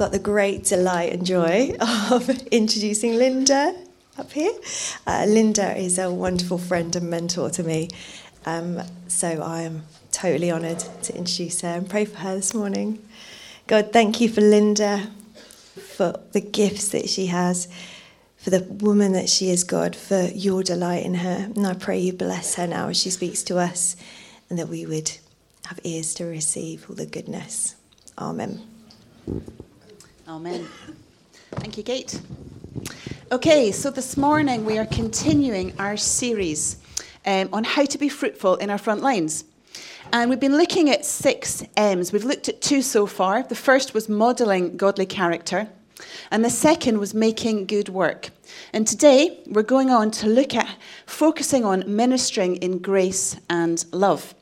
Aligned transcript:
got 0.00 0.12
the 0.12 0.18
great 0.18 0.64
delight 0.64 1.12
and 1.12 1.26
joy 1.26 1.76
of 2.10 2.30
introducing 2.46 3.16
Linda 3.16 3.76
up 4.16 4.32
here. 4.32 4.54
Uh, 5.06 5.26
Linda 5.28 5.76
is 5.76 5.98
a 5.98 6.10
wonderful 6.10 6.56
friend 6.56 6.96
and 6.96 7.10
mentor 7.10 7.50
to 7.50 7.62
me, 7.62 7.90
um, 8.46 8.80
so 9.08 9.42
I 9.42 9.60
am 9.60 9.82
totally 10.10 10.50
honoured 10.50 10.78
to 11.02 11.14
introduce 11.14 11.60
her 11.60 11.68
and 11.68 11.86
pray 11.86 12.06
for 12.06 12.16
her 12.16 12.34
this 12.34 12.54
morning. 12.54 13.06
God, 13.66 13.92
thank 13.92 14.22
you 14.22 14.30
for 14.30 14.40
Linda, 14.40 15.10
for 15.76 16.18
the 16.32 16.40
gifts 16.40 16.88
that 16.88 17.10
she 17.10 17.26
has, 17.26 17.68
for 18.38 18.48
the 18.48 18.62
woman 18.62 19.12
that 19.12 19.28
she 19.28 19.50
is, 19.50 19.64
God, 19.64 19.94
for 19.94 20.22
your 20.28 20.62
delight 20.62 21.04
in 21.04 21.12
her. 21.16 21.50
And 21.54 21.66
I 21.66 21.74
pray 21.74 21.98
you 21.98 22.14
bless 22.14 22.54
her 22.54 22.66
now 22.66 22.88
as 22.88 22.98
she 22.98 23.10
speaks 23.10 23.42
to 23.42 23.58
us 23.58 23.96
and 24.48 24.58
that 24.58 24.68
we 24.68 24.86
would 24.86 25.12
have 25.66 25.78
ears 25.84 26.14
to 26.14 26.24
receive 26.24 26.88
all 26.88 26.96
the 26.96 27.04
goodness. 27.04 27.74
Amen. 28.16 28.62
Amen. 30.30 30.68
Thank 31.56 31.76
you, 31.76 31.82
Kate. 31.82 32.20
Okay, 33.32 33.72
so 33.72 33.90
this 33.90 34.16
morning 34.16 34.64
we 34.64 34.78
are 34.78 34.86
continuing 34.86 35.72
our 35.80 35.96
series 35.96 36.76
um, 37.26 37.48
on 37.52 37.64
how 37.64 37.84
to 37.86 37.98
be 37.98 38.08
fruitful 38.08 38.54
in 38.54 38.70
our 38.70 38.78
front 38.78 39.02
lines. 39.02 39.42
And 40.12 40.30
we've 40.30 40.38
been 40.38 40.56
looking 40.56 40.88
at 40.88 41.04
six 41.04 41.64
M's. 41.76 42.12
We've 42.12 42.24
looked 42.24 42.48
at 42.48 42.62
two 42.62 42.80
so 42.80 43.06
far. 43.06 43.42
The 43.42 43.56
first 43.56 43.92
was 43.92 44.08
modelling 44.08 44.76
godly 44.76 45.04
character, 45.04 45.68
and 46.30 46.44
the 46.44 46.50
second 46.50 46.98
was 46.98 47.12
making 47.12 47.66
good 47.66 47.88
work. 47.88 48.30
And 48.72 48.86
today 48.86 49.40
we're 49.46 49.64
going 49.64 49.90
on 49.90 50.12
to 50.12 50.28
look 50.28 50.54
at 50.54 50.68
focusing 51.06 51.64
on 51.64 51.82
ministering 51.88 52.54
in 52.58 52.78
grace 52.78 53.36
and 53.50 53.84
love. 53.90 54.32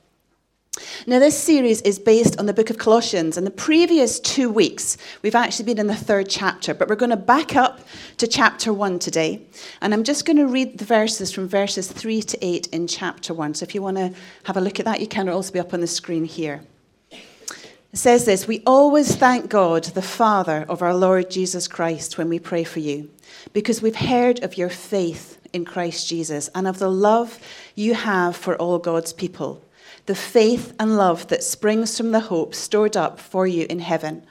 Now, 1.06 1.18
this 1.18 1.36
series 1.36 1.80
is 1.82 1.98
based 1.98 2.38
on 2.38 2.46
the 2.46 2.52
book 2.52 2.70
of 2.70 2.78
Colossians, 2.78 3.36
and 3.36 3.46
the 3.46 3.50
previous 3.50 4.20
two 4.20 4.50
weeks 4.50 4.96
we've 5.22 5.34
actually 5.34 5.64
been 5.64 5.78
in 5.78 5.86
the 5.86 5.94
third 5.94 6.28
chapter, 6.28 6.74
but 6.74 6.88
we're 6.88 6.96
going 6.96 7.10
to 7.10 7.16
back 7.16 7.56
up 7.56 7.80
to 8.18 8.26
chapter 8.26 8.72
1 8.72 8.98
today. 8.98 9.42
And 9.80 9.94
I'm 9.94 10.04
just 10.04 10.24
going 10.24 10.36
to 10.36 10.46
read 10.46 10.78
the 10.78 10.84
verses 10.84 11.32
from 11.32 11.48
verses 11.48 11.90
3 11.90 12.22
to 12.22 12.44
8 12.44 12.66
in 12.68 12.86
chapter 12.86 13.32
1. 13.32 13.54
So 13.54 13.64
if 13.64 13.74
you 13.74 13.82
want 13.82 13.96
to 13.96 14.14
have 14.44 14.56
a 14.56 14.60
look 14.60 14.78
at 14.78 14.84
that, 14.86 15.00
you 15.00 15.06
can 15.06 15.28
also 15.28 15.52
be 15.52 15.60
up 15.60 15.74
on 15.74 15.80
the 15.80 15.86
screen 15.86 16.24
here. 16.24 16.62
It 17.10 17.96
says 17.96 18.24
this 18.24 18.46
We 18.46 18.62
always 18.66 19.16
thank 19.16 19.48
God, 19.48 19.84
the 19.84 20.02
Father 20.02 20.66
of 20.68 20.82
our 20.82 20.94
Lord 20.94 21.30
Jesus 21.30 21.68
Christ, 21.68 22.18
when 22.18 22.28
we 22.28 22.38
pray 22.38 22.64
for 22.64 22.80
you, 22.80 23.10
because 23.52 23.80
we've 23.82 23.96
heard 23.96 24.42
of 24.42 24.58
your 24.58 24.68
faith 24.68 25.38
in 25.52 25.64
Christ 25.64 26.06
Jesus 26.08 26.50
and 26.54 26.68
of 26.68 26.78
the 26.78 26.90
love 26.90 27.38
you 27.74 27.94
have 27.94 28.36
for 28.36 28.54
all 28.56 28.78
God's 28.78 29.14
people 29.14 29.62
the 30.06 30.14
faith 30.14 30.74
and 30.78 30.96
love 30.96 31.28
that 31.28 31.42
springs 31.42 31.96
from 31.96 32.12
the 32.12 32.20
hope 32.20 32.54
stored 32.54 32.96
up 32.96 33.20
for 33.20 33.46
you 33.46 33.66
in 33.68 33.80
heaven, 33.80 34.24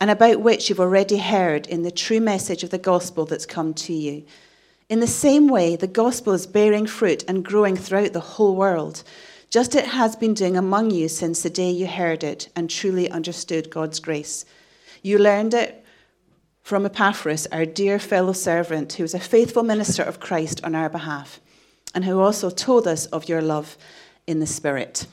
and 0.00 0.10
about 0.10 0.40
which 0.40 0.68
you've 0.68 0.80
already 0.80 1.18
heard 1.18 1.66
in 1.66 1.82
the 1.82 1.90
true 1.90 2.20
message 2.20 2.62
of 2.62 2.70
the 2.70 2.78
gospel 2.78 3.24
that's 3.24 3.46
come 3.46 3.74
to 3.74 3.92
you. 3.92 4.24
In 4.88 5.00
the 5.00 5.06
same 5.06 5.48
way, 5.48 5.76
the 5.76 5.86
gospel 5.86 6.32
is 6.32 6.46
bearing 6.46 6.86
fruit 6.86 7.24
and 7.28 7.44
growing 7.44 7.76
throughout 7.76 8.14
the 8.14 8.20
whole 8.20 8.56
world, 8.56 9.02
just 9.50 9.74
as 9.74 9.82
it 9.82 9.88
has 9.88 10.16
been 10.16 10.34
doing 10.34 10.56
among 10.56 10.90
you 10.90 11.08
since 11.08 11.42
the 11.42 11.50
day 11.50 11.70
you 11.70 11.86
heard 11.86 12.24
it 12.24 12.48
and 12.56 12.70
truly 12.70 13.10
understood 13.10 13.70
God's 13.70 14.00
grace. 14.00 14.44
You 15.02 15.18
learned 15.18 15.54
it 15.54 15.84
from 16.62 16.84
Epaphras, 16.84 17.46
our 17.46 17.64
dear 17.64 17.98
fellow 17.98 18.32
servant, 18.32 18.94
who 18.94 19.04
is 19.04 19.14
a 19.14 19.20
faithful 19.20 19.62
minister 19.62 20.02
of 20.02 20.20
Christ 20.20 20.62
on 20.64 20.74
our 20.74 20.88
behalf, 20.88 21.40
and 21.94 22.04
who 22.04 22.20
also 22.20 22.50
told 22.50 22.86
us 22.86 23.06
of 23.06 23.28
your 23.28 23.40
love 23.40 23.78
in 24.28 24.40
the 24.40 24.46
Spirit. 24.46 25.06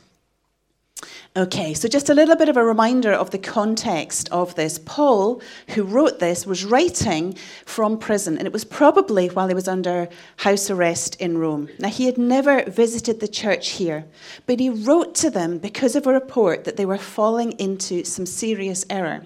Okay, 1.37 1.73
so 1.73 1.89
just 1.89 2.09
a 2.09 2.13
little 2.13 2.37
bit 2.37 2.47
of 2.47 2.55
a 2.55 2.63
reminder 2.63 3.11
of 3.11 3.31
the 3.31 3.37
context 3.37 4.29
of 4.31 4.55
this. 4.55 4.79
Paul, 4.79 5.41
who 5.69 5.83
wrote 5.83 6.19
this, 6.19 6.45
was 6.45 6.63
writing 6.63 7.35
from 7.65 7.97
prison, 7.97 8.37
and 8.37 8.47
it 8.47 8.53
was 8.53 8.63
probably 8.63 9.27
while 9.27 9.49
he 9.49 9.53
was 9.53 9.67
under 9.67 10.07
house 10.37 10.69
arrest 10.69 11.19
in 11.19 11.37
Rome. 11.37 11.67
Now, 11.77 11.89
he 11.89 12.05
had 12.05 12.17
never 12.17 12.63
visited 12.63 13.19
the 13.19 13.27
church 13.27 13.71
here, 13.71 14.05
but 14.45 14.61
he 14.61 14.69
wrote 14.69 15.13
to 15.15 15.29
them 15.29 15.57
because 15.57 15.97
of 15.97 16.07
a 16.07 16.13
report 16.13 16.63
that 16.63 16.77
they 16.77 16.85
were 16.85 16.97
falling 16.97 17.51
into 17.53 18.05
some 18.05 18.25
serious 18.25 18.85
error. 18.89 19.25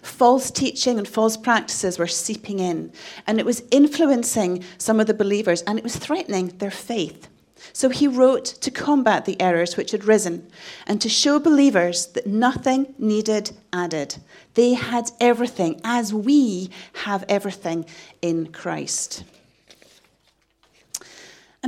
False 0.00 0.52
teaching 0.52 0.96
and 0.96 1.08
false 1.08 1.36
practices 1.36 1.98
were 1.98 2.06
seeping 2.06 2.60
in, 2.60 2.92
and 3.26 3.40
it 3.40 3.46
was 3.46 3.64
influencing 3.72 4.62
some 4.78 5.00
of 5.00 5.08
the 5.08 5.14
believers, 5.14 5.62
and 5.62 5.76
it 5.76 5.82
was 5.82 5.96
threatening 5.96 6.48
their 6.58 6.70
faith. 6.70 7.28
So 7.72 7.88
he 7.88 8.08
wrote 8.08 8.44
to 8.44 8.70
combat 8.70 9.24
the 9.24 9.40
errors 9.40 9.76
which 9.76 9.92
had 9.92 10.04
risen 10.04 10.50
and 10.86 11.00
to 11.00 11.08
show 11.08 11.38
believers 11.38 12.06
that 12.06 12.26
nothing 12.26 12.94
needed 12.98 13.52
added. 13.72 14.16
They 14.54 14.74
had 14.74 15.10
everything, 15.20 15.80
as 15.84 16.12
we 16.12 16.70
have 17.04 17.24
everything 17.28 17.84
in 18.22 18.52
Christ. 18.52 19.24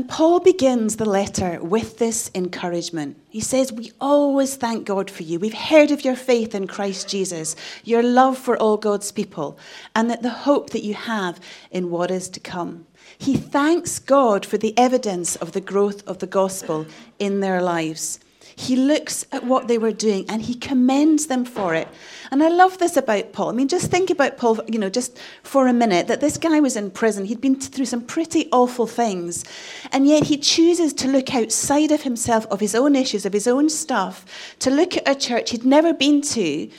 And 0.01 0.09
Paul 0.09 0.41
begins 0.41 0.97
the 0.97 1.05
letter 1.05 1.63
with 1.63 1.99
this 1.99 2.31
encouragement. 2.35 3.21
He 3.29 3.43
says, 3.43 3.71
We 3.71 3.93
always 4.01 4.57
thank 4.57 4.87
God 4.87 5.11
for 5.11 5.25
you. 5.25 5.39
We've 5.39 5.53
heard 5.53 5.91
of 5.91 6.07
your 6.07 6.17
faith 6.17 6.55
in 6.55 6.69
Christ 6.69 7.07
Jesus, 7.07 7.55
your 7.85 8.03
love 8.03 8.39
for 8.39 8.57
all 8.57 8.79
God's 8.79 9.13
people, 9.13 9.59
and 9.95 10.09
that 10.09 10.23
the 10.23 10.31
hope 10.31 10.71
that 10.71 10.85
you 10.85 10.95
have 10.95 11.39
in 11.71 11.91
what 11.91 12.11
is 12.11 12.31
to 12.31 12.41
come. 12.41 12.87
He 13.19 13.37
thanks 13.37 13.99
God 13.99 14.47
for 14.47 14.57
the 14.57 14.73
evidence 14.79 15.37
of 15.37 15.53
the 15.53 15.61
growth 15.61 16.03
of 16.09 16.21
the 16.21 16.27
gospel 16.27 16.87
in 17.19 17.41
their 17.41 17.61
lives. 17.61 18.21
He 18.57 18.77
looks 18.77 19.25
at 19.33 19.45
what 19.45 19.69
they 19.69 19.79
were 19.79 19.93
doing 19.93 20.25
and 20.29 20.43
he 20.43 20.55
commends 20.55 21.27
them 21.27 21.45
for 21.45 21.75
it. 21.75 21.89
And 22.31 22.43
I 22.43 22.49
love 22.49 22.79
this 22.79 22.97
about 22.97 23.33
Paul. 23.33 23.49
I 23.49 23.53
mean, 23.53 23.69
just 23.69 23.91
think 23.91 24.11
about 24.11 24.37
Paul, 24.37 24.61
you 24.69 24.79
know, 24.79 24.91
just 24.91 25.19
for 25.43 25.67
a 25.67 25.73
minute 25.73 26.07
that 26.09 26.21
this 26.21 26.37
guy 26.37 26.61
was 26.61 26.77
in 26.77 26.91
prison. 26.91 27.25
He'd 27.25 27.41
been 27.41 27.59
through 27.59 27.87
some 27.87 28.03
pretty 28.03 28.49
awful 28.53 28.87
things. 28.87 29.45
And 29.93 30.07
yet 30.07 30.25
he 30.25 30.37
chooses 30.37 30.93
to 30.95 31.09
look 31.09 31.35
outside 31.35 31.91
of 31.91 32.03
himself, 32.03 32.47
of 32.47 32.61
his 32.61 32.75
own 32.75 32.95
issues, 32.95 33.27
of 33.27 33.33
his 33.33 33.49
own 33.49 33.69
stuff, 33.69 34.55
to 34.61 34.71
look 34.71 34.97
at 34.97 35.09
a 35.09 35.15
church 35.15 35.51
he'd 35.51 35.65
never 35.65 35.93
been 35.93 36.23
to. 36.23 36.71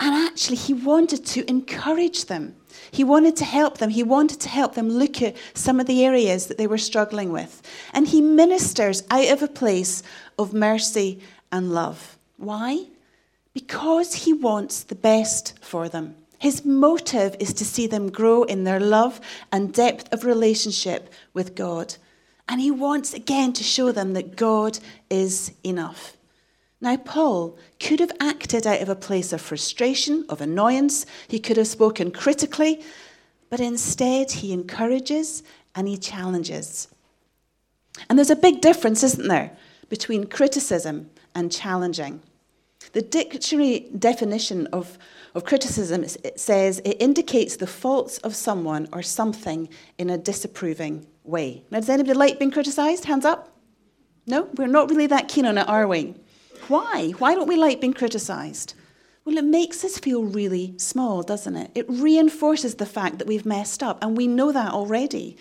And 0.00 0.14
actually, 0.14 0.56
he 0.56 0.72
wanted 0.72 1.26
to 1.26 1.48
encourage 1.48 2.24
them. 2.24 2.56
He 2.90 3.04
wanted 3.04 3.36
to 3.36 3.44
help 3.44 3.78
them. 3.78 3.90
He 3.90 4.02
wanted 4.02 4.40
to 4.40 4.48
help 4.48 4.74
them 4.74 4.88
look 4.88 5.20
at 5.22 5.36
some 5.54 5.78
of 5.78 5.86
the 5.86 6.04
areas 6.04 6.46
that 6.46 6.58
they 6.58 6.66
were 6.66 6.78
struggling 6.78 7.32
with. 7.32 7.62
And 7.92 8.08
he 8.08 8.20
ministers 8.20 9.02
out 9.10 9.28
of 9.28 9.42
a 9.42 9.48
place 9.48 10.02
of 10.40 10.54
mercy 10.54 11.20
and 11.52 11.72
love. 11.72 12.16
Why? 12.36 12.86
Because 13.52 14.14
he 14.14 14.32
wants 14.32 14.82
the 14.82 14.94
best 14.94 15.58
for 15.60 15.88
them. 15.88 16.14
His 16.38 16.64
motive 16.64 17.36
is 17.38 17.52
to 17.54 17.64
see 17.64 17.86
them 17.86 18.10
grow 18.10 18.44
in 18.44 18.64
their 18.64 18.80
love 18.80 19.20
and 19.52 19.74
depth 19.74 20.12
of 20.12 20.24
relationship 20.24 21.12
with 21.34 21.54
God. 21.54 21.96
And 22.48 22.60
he 22.60 22.70
wants 22.70 23.12
again 23.12 23.52
to 23.52 23.62
show 23.62 23.92
them 23.92 24.14
that 24.14 24.36
God 24.36 24.78
is 25.10 25.52
enough. 25.62 26.16
Now, 26.80 26.96
Paul 26.96 27.58
could 27.78 28.00
have 28.00 28.12
acted 28.20 28.66
out 28.66 28.80
of 28.80 28.88
a 28.88 28.94
place 28.94 29.34
of 29.34 29.42
frustration, 29.42 30.24
of 30.30 30.40
annoyance. 30.40 31.04
He 31.28 31.38
could 31.38 31.58
have 31.58 31.66
spoken 31.66 32.10
critically, 32.10 32.82
but 33.50 33.60
instead 33.60 34.30
he 34.30 34.54
encourages 34.54 35.42
and 35.74 35.86
he 35.86 35.98
challenges. 35.98 36.88
And 38.08 38.18
there's 38.18 38.30
a 38.30 38.36
big 38.36 38.62
difference, 38.62 39.02
isn't 39.02 39.28
there, 39.28 39.50
between 39.90 40.24
criticism 40.24 41.10
and 41.34 41.52
challenging. 41.52 42.22
The 42.92 43.02
dictionary 43.02 43.90
definition 43.98 44.66
of, 44.68 44.96
of 45.34 45.44
criticism 45.44 46.02
it 46.02 46.40
says 46.40 46.78
it 46.78 46.96
indicates 46.98 47.56
the 47.56 47.66
faults 47.66 48.16
of 48.18 48.34
someone 48.34 48.88
or 48.92 49.02
something 49.02 49.68
in 49.98 50.08
a 50.08 50.16
disapproving 50.16 51.06
way. 51.24 51.62
Now, 51.70 51.80
does 51.80 51.90
anybody 51.90 52.14
like 52.14 52.38
being 52.38 52.50
criticized? 52.50 53.04
Hands 53.04 53.26
up. 53.26 53.54
No, 54.26 54.48
we're 54.54 54.66
not 54.66 54.88
really 54.88 55.08
that 55.08 55.28
keen 55.28 55.44
on 55.44 55.58
it, 55.58 55.68
are 55.68 55.86
we? 55.86 56.14
Why? 56.68 57.12
Why 57.18 57.34
don't 57.34 57.48
we 57.48 57.56
like 57.56 57.80
being 57.80 57.92
criticized? 57.92 58.74
Well, 59.24 59.36
it 59.36 59.44
makes 59.44 59.84
us 59.84 59.98
feel 59.98 60.24
really 60.24 60.74
small, 60.78 61.22
doesn't 61.22 61.56
it? 61.56 61.70
It 61.74 61.86
reinforces 61.88 62.76
the 62.76 62.86
fact 62.86 63.18
that 63.18 63.28
we've 63.28 63.44
messed 63.44 63.82
up, 63.82 64.02
and 64.02 64.16
we 64.16 64.26
know 64.26 64.50
that 64.52 64.72
already. 64.72 65.36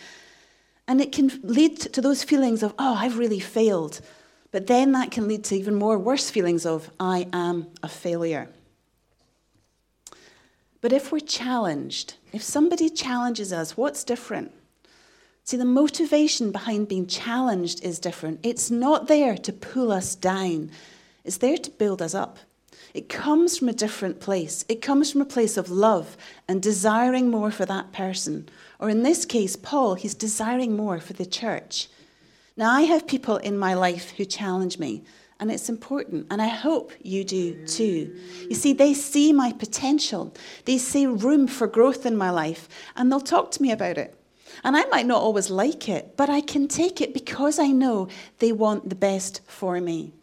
And 0.87 0.99
it 0.99 1.11
can 1.11 1.39
lead 1.43 1.79
to 1.79 2.01
those 2.01 2.23
feelings 2.23 2.63
of, 2.63 2.73
oh, 2.77 2.95
I've 2.95 3.17
really 3.17 3.39
failed. 3.39 4.01
But 4.51 4.67
then 4.67 4.93
that 4.93 5.11
can 5.11 5.27
lead 5.27 5.43
to 5.45 5.55
even 5.55 5.75
more 5.75 5.97
worse 5.97 6.29
feelings 6.29 6.65
of, 6.65 6.89
I 6.99 7.27
am 7.31 7.67
a 7.83 7.87
failure. 7.87 8.49
But 10.81 10.93
if 10.93 11.11
we're 11.11 11.19
challenged, 11.19 12.15
if 12.31 12.41
somebody 12.41 12.89
challenges 12.89 13.51
us, 13.51 13.75
what's 13.75 14.03
different? 14.03 14.51
See, 15.43 15.57
the 15.57 15.65
motivation 15.65 16.51
behind 16.51 16.87
being 16.87 17.07
challenged 17.07 17.83
is 17.83 17.99
different. 17.99 18.39
It's 18.43 18.71
not 18.71 19.07
there 19.07 19.37
to 19.37 19.51
pull 19.53 19.91
us 19.91 20.15
down, 20.15 20.71
it's 21.23 21.37
there 21.37 21.57
to 21.57 21.71
build 21.71 22.01
us 22.01 22.15
up. 22.15 22.39
It 22.93 23.09
comes 23.09 23.57
from 23.57 23.69
a 23.69 23.73
different 23.73 24.19
place. 24.19 24.65
It 24.67 24.81
comes 24.81 25.11
from 25.11 25.21
a 25.21 25.25
place 25.25 25.57
of 25.57 25.69
love 25.69 26.17
and 26.47 26.61
desiring 26.61 27.29
more 27.29 27.51
for 27.51 27.65
that 27.65 27.91
person. 27.91 28.49
Or 28.79 28.89
in 28.89 29.03
this 29.03 29.25
case, 29.25 29.55
Paul, 29.55 29.93
he's 29.93 30.15
desiring 30.15 30.75
more 30.75 30.99
for 30.99 31.13
the 31.13 31.25
church. 31.25 31.87
Now, 32.57 32.71
I 32.71 32.81
have 32.81 33.07
people 33.07 33.37
in 33.37 33.57
my 33.57 33.73
life 33.73 34.11
who 34.11 34.25
challenge 34.25 34.79
me, 34.79 35.03
and 35.39 35.51
it's 35.51 35.69
important. 35.69 36.27
And 36.29 36.41
I 36.41 36.47
hope 36.47 36.91
you 37.01 37.23
do 37.23 37.65
too. 37.65 38.15
You 38.49 38.55
see, 38.55 38.73
they 38.73 38.93
see 38.93 39.31
my 39.31 39.53
potential, 39.53 40.33
they 40.65 40.77
see 40.77 41.07
room 41.07 41.47
for 41.47 41.67
growth 41.67 42.05
in 42.05 42.17
my 42.17 42.29
life, 42.29 42.67
and 42.95 43.11
they'll 43.11 43.21
talk 43.21 43.51
to 43.51 43.61
me 43.61 43.71
about 43.71 43.97
it. 43.97 44.15
And 44.63 44.75
I 44.75 44.85
might 44.85 45.05
not 45.05 45.21
always 45.21 45.49
like 45.49 45.87
it, 45.87 46.17
but 46.17 46.29
I 46.29 46.41
can 46.41 46.67
take 46.67 46.99
it 47.01 47.13
because 47.13 47.59
I 47.59 47.67
know 47.67 48.07
they 48.39 48.51
want 48.51 48.89
the 48.89 48.95
best 48.95 49.41
for 49.47 49.79
me. 49.79 50.13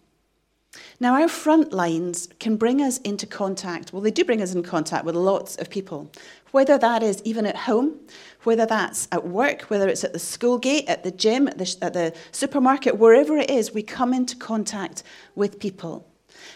Now, 1.00 1.20
our 1.20 1.28
front 1.28 1.72
lines 1.72 2.28
can 2.40 2.56
bring 2.56 2.80
us 2.80 2.98
into 2.98 3.26
contact, 3.26 3.92
well, 3.92 4.02
they 4.02 4.10
do 4.10 4.24
bring 4.24 4.42
us 4.42 4.54
in 4.54 4.62
contact 4.62 5.04
with 5.04 5.14
lots 5.14 5.56
of 5.56 5.70
people, 5.70 6.10
whether 6.52 6.78
that 6.78 7.02
is 7.02 7.20
even 7.24 7.46
at 7.46 7.56
home, 7.56 8.00
whether 8.44 8.66
that's 8.66 9.08
at 9.12 9.26
work, 9.26 9.62
whether 9.62 9.88
it's 9.88 10.04
at 10.04 10.12
the 10.12 10.18
school 10.18 10.58
gate, 10.58 10.84
at 10.88 11.02
the 11.02 11.10
gym, 11.10 11.48
at 11.48 11.58
the, 11.58 11.76
at 11.82 11.92
the 11.92 12.14
supermarket, 12.32 12.98
wherever 12.98 13.36
it 13.36 13.50
is, 13.50 13.72
we 13.72 13.82
come 13.82 14.14
into 14.14 14.36
contact 14.36 15.02
with 15.34 15.60
people. 15.60 16.06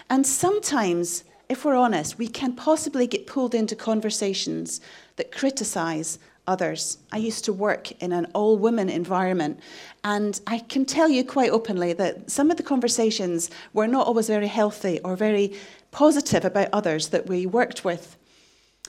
And 0.09 0.27
sometimes, 0.27 1.25
if 1.49 1.65
we're 1.65 1.77
honest, 1.77 2.19
we 2.19 2.29
can 2.29 2.55
possibly 2.55 3.07
get 3.07 3.27
pulled 3.27 3.55
into 3.55 3.77
conversations 3.77 4.81
that 5.17 5.33
criticize 5.33 6.19
others. 6.51 6.99
I 7.13 7.19
used 7.19 7.45
to 7.45 7.53
work 7.53 7.93
in 8.03 8.13
an 8.13 8.27
all 8.35 8.59
women 8.59 8.89
environment, 8.89 9.61
and 10.03 10.39
I 10.47 10.59
can 10.59 10.85
tell 10.85 11.09
you 11.09 11.25
quite 11.25 11.51
openly 11.51 11.93
that 11.95 12.31
some 12.31 12.51
of 12.51 12.57
the 12.57 12.63
conversations 12.63 13.51
were 13.73 13.87
not 13.87 14.07
always 14.07 14.27
very 14.27 14.49
healthy 14.49 14.99
or 15.05 15.15
very 15.17 15.55
positive 15.93 16.45
about 16.45 16.69
others 16.73 17.09
that 17.09 17.27
we 17.27 17.47
worked 17.47 17.85
with. 17.85 18.17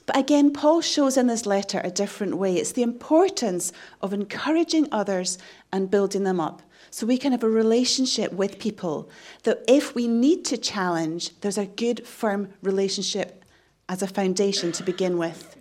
But 0.08 0.18
again, 0.18 0.52
Paul 0.52 0.82
shows 0.82 1.16
in 1.18 1.28
this 1.28 1.46
letter 1.46 1.80
a 1.84 1.92
different 1.92 2.36
way. 2.36 2.56
It's 2.56 2.72
the 2.72 2.82
importance 2.82 3.72
of 4.02 4.14
encouraging 4.14 4.88
others 4.92 5.38
and 5.72 5.92
building 5.92 6.24
them 6.24 6.40
up. 6.40 6.62
So 6.90 7.06
we 7.06 7.18
can 7.18 7.32
have 7.32 7.44
a 7.44 7.50
relationship 7.50 8.34
with 8.34 8.60
people 8.60 9.10
that 9.44 9.64
if 9.68 9.96
we 9.96 10.08
need 10.08 10.44
to 10.46 10.58
challenge, 10.58 11.40
there's 11.42 11.58
a 11.58 11.66
good, 11.66 12.06
firm 12.06 12.50
relationship 12.62 13.46
as 13.88 14.02
a 14.02 14.08
foundation 14.08 14.72
to 14.74 14.84
begin 14.84 15.18
with. 15.18 15.61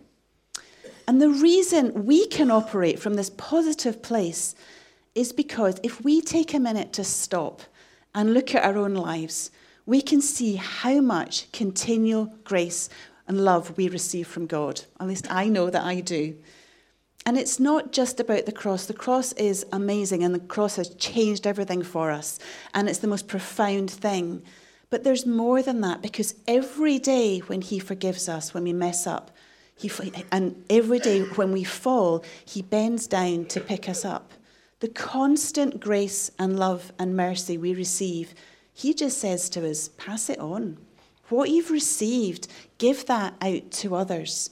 And 1.10 1.20
the 1.20 1.28
reason 1.28 2.04
we 2.06 2.28
can 2.28 2.52
operate 2.52 3.00
from 3.00 3.14
this 3.14 3.30
positive 3.30 4.00
place 4.00 4.54
is 5.16 5.32
because 5.32 5.80
if 5.82 6.04
we 6.04 6.20
take 6.20 6.54
a 6.54 6.60
minute 6.60 6.92
to 6.92 7.02
stop 7.02 7.62
and 8.14 8.32
look 8.32 8.54
at 8.54 8.62
our 8.62 8.78
own 8.78 8.94
lives, 8.94 9.50
we 9.86 10.02
can 10.02 10.20
see 10.20 10.54
how 10.54 11.00
much 11.00 11.50
continual 11.50 12.32
grace 12.44 12.88
and 13.26 13.44
love 13.44 13.76
we 13.76 13.88
receive 13.88 14.28
from 14.28 14.46
God. 14.46 14.82
At 15.00 15.08
least 15.08 15.26
I 15.28 15.48
know 15.48 15.68
that 15.68 15.82
I 15.82 15.98
do. 15.98 16.36
And 17.26 17.36
it's 17.36 17.58
not 17.58 17.90
just 17.90 18.20
about 18.20 18.46
the 18.46 18.52
cross. 18.52 18.86
The 18.86 18.94
cross 18.94 19.32
is 19.32 19.66
amazing, 19.72 20.22
and 20.22 20.32
the 20.32 20.38
cross 20.38 20.76
has 20.76 20.94
changed 20.94 21.44
everything 21.44 21.82
for 21.82 22.12
us, 22.12 22.38
and 22.72 22.88
it's 22.88 23.00
the 23.00 23.08
most 23.08 23.26
profound 23.26 23.90
thing. 23.90 24.44
But 24.90 25.02
there's 25.02 25.26
more 25.26 25.60
than 25.60 25.80
that 25.80 26.02
because 26.02 26.36
every 26.46 27.00
day 27.00 27.40
when 27.40 27.62
He 27.62 27.80
forgives 27.80 28.28
us, 28.28 28.54
when 28.54 28.62
we 28.62 28.72
mess 28.72 29.08
up, 29.08 29.32
he, 29.80 29.90
and 30.30 30.62
every 30.68 30.98
day 30.98 31.22
when 31.22 31.52
we 31.52 31.64
fall, 31.64 32.22
He 32.44 32.60
bends 32.60 33.06
down 33.06 33.46
to 33.46 33.60
pick 33.60 33.88
us 33.88 34.04
up. 34.04 34.32
The 34.80 34.88
constant 34.88 35.80
grace 35.80 36.30
and 36.38 36.58
love 36.58 36.92
and 36.98 37.16
mercy 37.16 37.56
we 37.56 37.74
receive, 37.74 38.34
He 38.74 38.92
just 38.92 39.18
says 39.18 39.48
to 39.50 39.68
us, 39.68 39.88
pass 39.88 40.28
it 40.28 40.38
on. 40.38 40.76
What 41.30 41.48
you've 41.48 41.70
received, 41.70 42.48
give 42.76 43.06
that 43.06 43.34
out 43.40 43.70
to 43.70 43.94
others. 43.94 44.50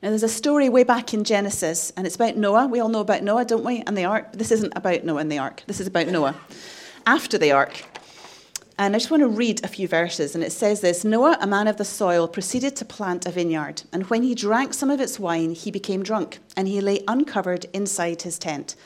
Now, 0.00 0.10
there's 0.10 0.22
a 0.22 0.28
story 0.28 0.68
way 0.68 0.84
back 0.84 1.12
in 1.12 1.24
Genesis, 1.24 1.92
and 1.96 2.06
it's 2.06 2.14
about 2.14 2.36
Noah. 2.36 2.68
We 2.68 2.78
all 2.78 2.88
know 2.88 3.00
about 3.00 3.24
Noah, 3.24 3.44
don't 3.46 3.64
we? 3.64 3.82
And 3.84 3.98
the 3.98 4.04
ark. 4.04 4.32
This 4.32 4.52
isn't 4.52 4.72
about 4.76 5.02
Noah 5.02 5.22
and 5.22 5.32
the 5.32 5.38
ark. 5.38 5.64
This 5.66 5.80
is 5.80 5.88
about 5.88 6.06
Noah. 6.06 6.36
After 7.04 7.36
the 7.36 7.50
ark, 7.50 7.82
and 8.78 8.94
I 8.94 8.98
just 8.98 9.10
want 9.10 9.22
to 9.22 9.28
read 9.28 9.64
a 9.64 9.68
few 9.68 9.88
verses, 9.88 10.36
and 10.36 10.44
it 10.44 10.52
says 10.52 10.80
this 10.80 11.04
Noah, 11.04 11.36
a 11.40 11.46
man 11.48 11.66
of 11.66 11.76
the 11.76 11.84
soil, 11.84 12.28
proceeded 12.28 12.76
to 12.76 12.84
plant 12.84 13.26
a 13.26 13.32
vineyard, 13.32 13.82
and 13.92 14.08
when 14.08 14.22
he 14.22 14.36
drank 14.36 14.72
some 14.72 14.88
of 14.88 15.00
its 15.00 15.18
wine, 15.18 15.50
he 15.50 15.72
became 15.72 16.04
drunk, 16.04 16.38
and 16.56 16.68
he 16.68 16.80
lay 16.80 17.02
uncovered 17.08 17.66
inside 17.72 18.22
his 18.22 18.38
tent. 18.38 18.76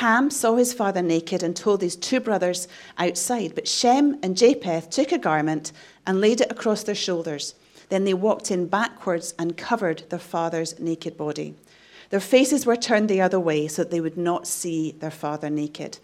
Ham 0.00 0.30
saw 0.30 0.56
his 0.56 0.74
father 0.74 1.02
naked 1.02 1.42
and 1.42 1.56
told 1.56 1.80
his 1.80 1.96
two 1.96 2.20
brothers 2.20 2.68
outside, 2.98 3.54
but 3.54 3.68
Shem 3.68 4.18
and 4.22 4.36
Japheth 4.36 4.90
took 4.90 5.12
a 5.12 5.18
garment 5.18 5.72
and 6.06 6.20
laid 6.20 6.40
it 6.40 6.50
across 6.50 6.82
their 6.82 6.94
shoulders. 6.94 7.54
Then 7.88 8.04
they 8.04 8.14
walked 8.14 8.50
in 8.50 8.68
backwards 8.68 9.34
and 9.38 9.56
covered 9.56 10.04
their 10.08 10.18
father's 10.18 10.78
naked 10.78 11.16
body. 11.16 11.54
Their 12.08 12.20
faces 12.20 12.64
were 12.64 12.76
turned 12.76 13.08
the 13.08 13.20
other 13.20 13.40
way 13.40 13.68
so 13.68 13.82
that 13.82 13.90
they 13.90 14.00
would 14.00 14.16
not 14.16 14.46
see 14.46 14.92
their 14.92 15.10
father 15.10 15.50
naked. 15.50 15.98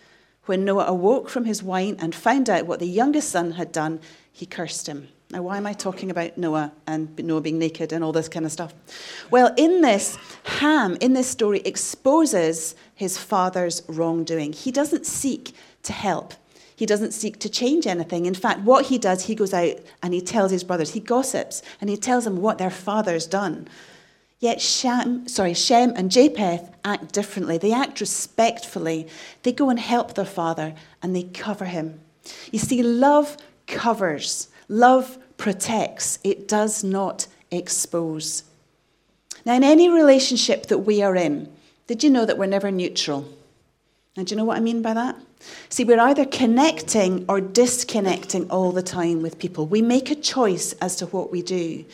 When 0.49 0.65
Noah 0.65 0.87
awoke 0.87 1.29
from 1.29 1.45
his 1.45 1.62
wine 1.62 1.97
and 1.99 2.15
found 2.15 2.49
out 2.49 2.67
what 2.67 2.81
the 2.81 2.89
youngest 2.89 3.29
son 3.29 3.53
had 3.53 3.71
done, 3.71 4.00
he 4.33 4.47
cursed 4.47 4.87
him. 4.87 5.09
Now, 5.31 5.43
why 5.43 5.59
am 5.59 5.67
I 5.67 5.75
talking 5.75 6.11
about 6.11 6.39
Noah 6.39 6.73
and 6.87 7.15
Noah 7.19 7.43
being 7.43 7.59
naked 7.59 7.93
and 7.93 8.03
all 8.03 8.12
this 8.12 8.31
kind 8.31 8.47
of 8.47 8.53
stuff? 8.53 8.73
Well, 9.31 9.53
in 9.59 9.83
this, 9.83 10.17
Ham, 10.45 10.97
in 11.03 11.12
this 11.12 11.29
story, 11.29 11.61
exposes 11.67 12.75
his 12.95 13.19
father's 13.19 13.83
wrongdoing. 13.89 14.55
He 14.55 14.73
doesn't 14.73 15.05
seek 15.05 15.53
to 15.83 15.93
help, 15.93 16.33
he 16.75 16.87
doesn't 16.87 17.12
seek 17.12 17.39
to 17.41 17.50
change 17.50 17.87
anything. 17.87 18.25
In 18.25 18.33
fact, 18.33 18.61
what 18.61 18.87
he 18.87 18.97
does, 18.97 19.27
he 19.27 19.35
goes 19.35 19.53
out 19.53 19.77
and 20.03 20.15
he 20.15 20.23
tells 20.23 20.50
his 20.50 20.65
brothers, 20.65 20.95
he 20.95 21.00
gossips, 21.00 21.61
and 21.79 21.91
he 21.91 21.99
tells 21.99 22.25
them 22.25 22.41
what 22.41 22.56
their 22.56 22.71
father's 22.71 23.27
done. 23.27 23.69
Yet 24.40 24.61
Shem, 24.61 25.26
sorry, 25.26 25.55
Shem 25.55 25.93
and 25.96 26.11
Japheth 26.11 26.70
act 26.85 27.12
differently. 27.12 27.58
They 27.58 27.73
act 27.73 28.00
respectfully. 28.00 29.08
They 29.43 29.52
go 29.52 29.69
and 29.69 29.81
help 29.81 30.14
their 30.14 30.25
father 30.25 30.75
and 31.02 31.14
they 31.14 31.25
cover 31.25 31.64
him. 31.64 32.00
You 32.52 32.58
see, 32.58 32.82
love 32.82 33.37
covers, 33.67 34.49
love 34.69 35.19
protects, 35.38 36.19
it 36.23 36.46
does 36.46 36.85
not 36.85 37.26
expose. 37.50 38.44
Now, 39.44 39.55
in 39.55 39.64
any 39.64 39.88
relationship 39.88 40.67
that 40.67 40.79
we 40.79 41.02
are 41.02 41.17
in, 41.17 41.50
did 41.87 42.05
you 42.05 42.11
know 42.11 42.26
that 42.26 42.38
we're 42.38 42.46
never 42.46 42.70
neutral? 42.70 43.29
And 44.17 44.26
do 44.26 44.32
you 44.32 44.37
know 44.37 44.44
what 44.44 44.56
I 44.56 44.61
mean 44.61 44.82
by 44.82 44.94
that? 44.94 45.17
See, 45.69 45.85
we're 45.85 46.00
either 46.00 46.26
connecting 46.26 47.25
or 47.29 47.40
disconnecting 47.40 48.50
all 48.50 48.73
the 48.73 48.82
time 48.82 49.23
with 49.23 49.38
people. 49.38 49.67
We 49.67 49.81
make 49.81 50.11
a 50.11 50.17
choice 50.17 50.73
as 50.75 50.96
to 50.96 51.06
what 51.06 51.31
we 51.31 51.40
do. 51.43 51.85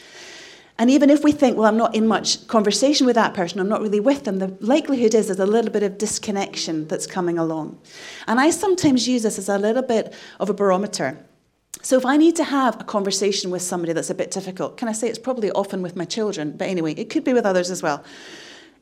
And 0.79 0.91
even 0.91 1.09
if 1.09 1.23
we 1.23 1.31
think, 1.31 1.57
well, 1.57 1.67
I'm 1.67 1.77
not 1.77 1.95
in 1.95 2.07
much 2.07 2.49
conversation 2.49 3.07
with 3.07 3.15
that 3.15 3.33
person, 3.33 3.61
I'm 3.61 3.69
not 3.69 3.81
really 3.81 4.01
with 4.01 4.25
them, 4.25 4.41
the 4.41 4.57
likelihood 4.61 5.15
is 5.15 5.27
there's 5.27 5.39
a 5.39 5.47
little 5.47 5.71
bit 5.71 5.85
of 5.85 5.99
disconnection 5.99 6.89
that's 6.89 7.07
coming 7.07 7.39
along. 7.39 7.79
And 8.27 8.41
I 8.41 8.51
sometimes 8.51 9.07
use 9.07 9.23
this 9.23 9.39
as 9.39 9.49
a 9.49 9.59
little 9.59 9.83
bit 9.83 10.13
of 10.41 10.51
a 10.51 10.55
barometer. 10.55 11.17
So 11.83 11.97
if 11.97 12.05
I 12.05 12.17
need 12.17 12.35
to 12.37 12.45
have 12.45 12.81
a 12.81 12.85
conversation 12.85 13.51
with 13.51 13.63
somebody 13.63 13.93
that's 13.93 14.11
a 14.11 14.15
bit 14.15 14.33
difficult, 14.33 14.77
can 14.77 14.89
I 14.89 14.93
say 14.93 15.09
it's 15.09 15.19
probably 15.19 15.51
often 15.53 15.81
with 15.81 15.95
my 15.95 16.05
children, 16.05 16.57
but 16.57 16.69
anyway, 16.69 16.95
it 16.95 17.09
could 17.09 17.25
be 17.25 17.35
with 17.35 17.47
others 17.47 17.71
as 17.71 17.83
well. 17.83 18.03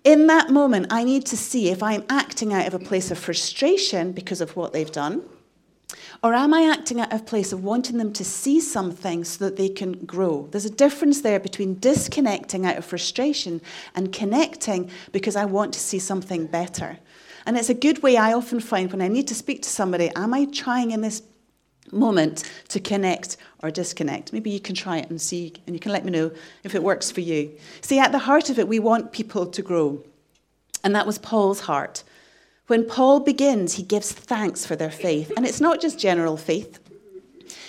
In 0.04 0.28
that 0.28 0.50
moment, 0.50 0.86
I 0.90 1.04
need 1.04 1.26
to 1.26 1.36
see 1.36 1.68
if 1.68 1.82
I'm 1.82 2.04
acting 2.08 2.52
out 2.52 2.66
of 2.66 2.74
a 2.74 2.78
place 2.78 3.10
of 3.10 3.18
frustration 3.18 4.12
because 4.12 4.40
of 4.40 4.56
what 4.56 4.72
they've 4.72 4.90
done, 4.90 5.22
or 6.22 6.34
am 6.34 6.54
I 6.54 6.70
acting 6.70 7.00
out 7.00 7.12
of 7.12 7.26
place 7.26 7.52
of 7.52 7.64
wanting 7.64 7.98
them 7.98 8.12
to 8.12 8.24
see 8.24 8.60
something 8.60 9.24
so 9.24 9.44
that 9.44 9.56
they 9.56 9.68
can 9.68 9.92
grow? 10.04 10.48
There's 10.50 10.64
a 10.64 10.70
difference 10.70 11.20
there 11.20 11.40
between 11.40 11.80
disconnecting 11.80 12.64
out 12.64 12.76
of 12.76 12.84
frustration 12.84 13.60
and 13.96 14.12
connecting 14.12 14.88
because 15.10 15.34
I 15.34 15.46
want 15.46 15.74
to 15.74 15.80
see 15.80 15.98
something 15.98 16.46
better. 16.46 16.98
And 17.44 17.56
it's 17.56 17.70
a 17.70 17.74
good 17.74 18.04
way 18.04 18.16
I 18.16 18.32
often 18.34 18.60
find 18.60 18.92
when 18.92 19.02
I 19.02 19.08
need 19.08 19.26
to 19.28 19.34
speak 19.34 19.62
to 19.62 19.68
somebody, 19.68 20.10
am 20.14 20.32
I 20.32 20.44
trying 20.46 20.92
in 20.92 21.00
this 21.00 21.22
moment 21.90 22.48
to 22.68 22.78
connect 22.78 23.36
or 23.60 23.72
disconnect? 23.72 24.32
Maybe 24.32 24.50
you 24.50 24.60
can 24.60 24.76
try 24.76 24.98
it 24.98 25.10
and 25.10 25.20
see, 25.20 25.52
and 25.66 25.74
you 25.74 25.80
can 25.80 25.90
let 25.90 26.04
me 26.04 26.12
know 26.12 26.30
if 26.62 26.76
it 26.76 26.84
works 26.84 27.10
for 27.10 27.20
you. 27.20 27.50
See, 27.80 27.98
at 27.98 28.12
the 28.12 28.20
heart 28.20 28.48
of 28.48 28.60
it, 28.60 28.68
we 28.68 28.78
want 28.78 29.10
people 29.10 29.46
to 29.46 29.62
grow. 29.62 30.04
And 30.84 30.94
that 30.94 31.06
was 31.06 31.18
Paul's 31.18 31.60
heart. 31.60 32.04
When 32.72 32.86
Paul 32.86 33.20
begins, 33.20 33.74
he 33.74 33.82
gives 33.82 34.12
thanks 34.12 34.64
for 34.64 34.76
their 34.76 34.90
faith. 34.90 35.30
And 35.36 35.44
it's 35.44 35.60
not 35.60 35.82
just 35.82 35.98
general 35.98 36.38
faith, 36.38 36.78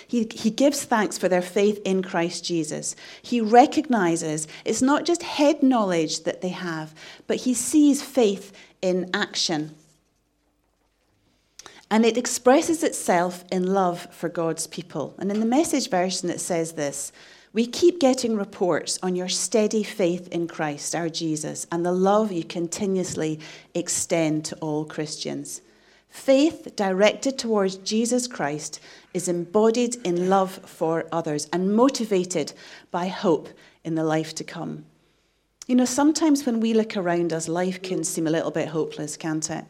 he, 0.08 0.26
he 0.32 0.48
gives 0.48 0.84
thanks 0.84 1.18
for 1.18 1.28
their 1.28 1.42
faith 1.42 1.78
in 1.84 2.02
Christ 2.02 2.42
Jesus. 2.42 2.96
He 3.20 3.38
recognizes 3.42 4.48
it's 4.64 4.80
not 4.80 5.04
just 5.04 5.22
head 5.22 5.62
knowledge 5.62 6.24
that 6.24 6.40
they 6.40 6.48
have, 6.48 6.94
but 7.26 7.36
he 7.36 7.52
sees 7.52 8.00
faith 8.02 8.50
in 8.80 9.10
action. 9.12 9.74
And 11.90 12.06
it 12.06 12.16
expresses 12.16 12.82
itself 12.82 13.44
in 13.52 13.74
love 13.74 14.08
for 14.10 14.30
God's 14.30 14.66
people. 14.66 15.14
And 15.18 15.30
in 15.30 15.38
the 15.38 15.44
message 15.44 15.90
version, 15.90 16.30
it 16.30 16.40
says 16.40 16.72
this 16.72 17.12
we 17.54 17.66
keep 17.66 18.00
getting 18.00 18.36
reports 18.36 18.98
on 19.00 19.14
your 19.14 19.28
steady 19.28 19.84
faith 19.84 20.26
in 20.28 20.48
Christ, 20.48 20.92
our 20.94 21.08
Jesus, 21.08 21.66
and 21.70 21.86
the 21.86 21.92
love 21.92 22.32
you 22.32 22.42
continuously 22.42 23.38
extend 23.74 24.44
to 24.46 24.56
all 24.56 24.84
Christians. 24.84 25.62
Faith 26.10 26.74
directed 26.74 27.38
towards 27.38 27.76
Jesus 27.76 28.26
Christ 28.26 28.80
is 29.14 29.28
embodied 29.28 29.96
in 30.04 30.28
love 30.28 30.50
for 30.66 31.06
others 31.12 31.48
and 31.52 31.74
motivated 31.74 32.52
by 32.90 33.06
hope 33.06 33.48
in 33.84 33.94
the 33.94 34.04
life 34.04 34.34
to 34.34 34.44
come. 34.44 34.84
You 35.68 35.76
know, 35.76 35.84
sometimes 35.84 36.44
when 36.44 36.58
we 36.58 36.74
look 36.74 36.96
around 36.96 37.32
us, 37.32 37.48
life 37.48 37.80
can 37.82 38.02
seem 38.02 38.26
a 38.26 38.30
little 38.30 38.50
bit 38.50 38.68
hopeless, 38.68 39.16
can't 39.16 39.48
it? 39.48 39.64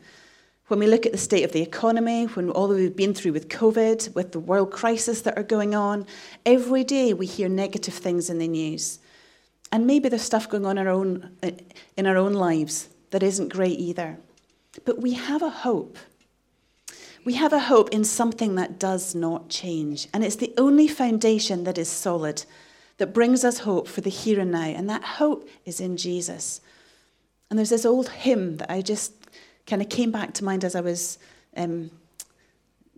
When 0.68 0.78
we 0.78 0.86
look 0.86 1.04
at 1.04 1.12
the 1.12 1.18
state 1.18 1.44
of 1.44 1.52
the 1.52 1.60
economy, 1.60 2.24
when 2.24 2.48
all 2.50 2.68
that 2.68 2.76
we've 2.76 2.96
been 2.96 3.12
through 3.12 3.32
with 3.32 3.48
COVID, 3.48 4.14
with 4.14 4.32
the 4.32 4.40
world 4.40 4.70
crisis 4.70 5.20
that 5.22 5.36
are 5.36 5.42
going 5.42 5.74
on, 5.74 6.06
every 6.46 6.84
day 6.84 7.12
we 7.12 7.26
hear 7.26 7.50
negative 7.50 7.92
things 7.92 8.30
in 8.30 8.38
the 8.38 8.48
news. 8.48 8.98
And 9.70 9.86
maybe 9.86 10.08
there's 10.08 10.22
stuff 10.22 10.48
going 10.48 10.64
on 10.64 10.78
in 10.78 10.86
our 10.86 10.92
own, 10.92 11.36
in 11.96 12.06
our 12.06 12.16
own 12.16 12.32
lives 12.32 12.88
that 13.10 13.22
isn't 13.22 13.52
great 13.52 13.78
either. 13.78 14.16
But 14.86 15.02
we 15.02 15.12
have 15.12 15.42
a 15.42 15.50
hope. 15.50 15.98
We 17.26 17.34
have 17.34 17.52
a 17.52 17.60
hope 17.60 17.90
in 17.90 18.04
something 18.04 18.54
that 18.54 18.78
does 18.78 19.14
not 19.14 19.50
change. 19.50 20.08
And 20.14 20.24
it's 20.24 20.36
the 20.36 20.54
only 20.56 20.88
foundation 20.88 21.64
that 21.64 21.76
is 21.76 21.90
solid, 21.90 22.44
that 22.96 23.12
brings 23.12 23.44
us 23.44 23.58
hope 23.60 23.86
for 23.86 24.00
the 24.00 24.10
here 24.10 24.40
and 24.40 24.50
now. 24.50 24.64
And 24.64 24.88
that 24.88 25.04
hope 25.04 25.48
is 25.66 25.78
in 25.78 25.98
Jesus. 25.98 26.60
And 27.50 27.58
there's 27.58 27.70
this 27.70 27.84
old 27.84 28.08
hymn 28.08 28.56
that 28.56 28.70
I 28.70 28.80
just 28.80 29.23
kind 29.66 29.82
of 29.82 29.88
came 29.88 30.10
back 30.10 30.34
to 30.34 30.44
mind 30.44 30.64
as 30.64 30.74
I 30.74 30.80
was 30.80 31.18
um, 31.56 31.90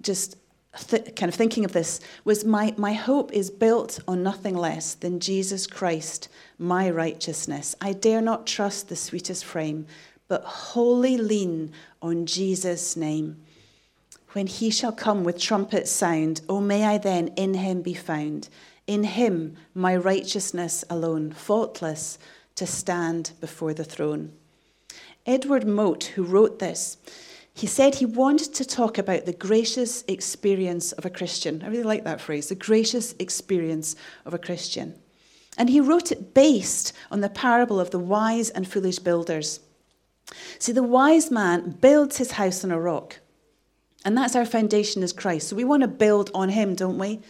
just 0.00 0.36
th- 0.76 1.14
kind 1.14 1.28
of 1.28 1.34
thinking 1.34 1.64
of 1.64 1.72
this 1.72 2.00
was 2.24 2.44
my, 2.44 2.74
my 2.76 2.92
hope 2.92 3.32
is 3.32 3.50
built 3.50 4.00
on 4.06 4.22
nothing 4.22 4.56
less 4.56 4.94
than 4.94 5.20
Jesus 5.20 5.66
Christ, 5.66 6.28
my 6.58 6.90
righteousness. 6.90 7.74
I 7.80 7.92
dare 7.92 8.20
not 8.20 8.46
trust 8.46 8.88
the 8.88 8.96
sweetest 8.96 9.44
frame, 9.44 9.86
but 10.28 10.42
wholly 10.42 11.16
lean 11.16 11.72
on 12.02 12.26
Jesus' 12.26 12.96
name. 12.96 13.42
When 14.32 14.46
he 14.46 14.70
shall 14.70 14.92
come 14.92 15.24
with 15.24 15.40
trumpet 15.40 15.88
sound, 15.88 16.42
oh, 16.48 16.60
may 16.60 16.84
I 16.84 16.98
then 16.98 17.28
in 17.36 17.54
him 17.54 17.80
be 17.80 17.94
found. 17.94 18.48
In 18.86 19.04
him, 19.04 19.56
my 19.74 19.96
righteousness 19.96 20.84
alone, 20.90 21.32
faultless, 21.32 22.18
to 22.56 22.66
stand 22.66 23.32
before 23.40 23.72
the 23.72 23.84
throne. 23.84 24.32
Edward 25.26 25.66
Mote, 25.66 26.04
who 26.04 26.22
wrote 26.22 26.58
this, 26.58 26.96
he 27.52 27.66
said 27.66 27.94
he 27.94 28.06
wanted 28.06 28.54
to 28.54 28.64
talk 28.64 28.98
about 28.98 29.24
the 29.24 29.32
gracious 29.32 30.04
experience 30.06 30.92
of 30.92 31.06
a 31.06 31.10
Christian. 31.10 31.62
I 31.62 31.68
really 31.68 31.82
like 31.82 32.04
that 32.04 32.20
phrase, 32.20 32.48
the 32.48 32.54
gracious 32.54 33.14
experience 33.18 33.96
of 34.24 34.34
a 34.34 34.38
Christian. 34.38 34.94
And 35.56 35.70
he 35.70 35.80
wrote 35.80 36.12
it 36.12 36.34
based 36.34 36.92
on 37.10 37.22
the 37.22 37.30
parable 37.30 37.80
of 37.80 37.90
the 37.90 37.98
wise 37.98 38.50
and 38.50 38.68
foolish 38.68 38.98
builders. 38.98 39.60
See, 40.58 40.72
the 40.72 40.82
wise 40.82 41.30
man 41.30 41.70
builds 41.80 42.18
his 42.18 42.32
house 42.32 42.62
on 42.62 42.70
a 42.70 42.78
rock, 42.78 43.20
and 44.04 44.16
that's 44.16 44.36
our 44.36 44.44
foundation 44.44 45.02
as 45.02 45.12
Christ. 45.12 45.48
So 45.48 45.56
we 45.56 45.64
want 45.64 45.80
to 45.80 45.88
build 45.88 46.30
on 46.34 46.50
him, 46.50 46.74
don't 46.74 46.98
we? 46.98 47.20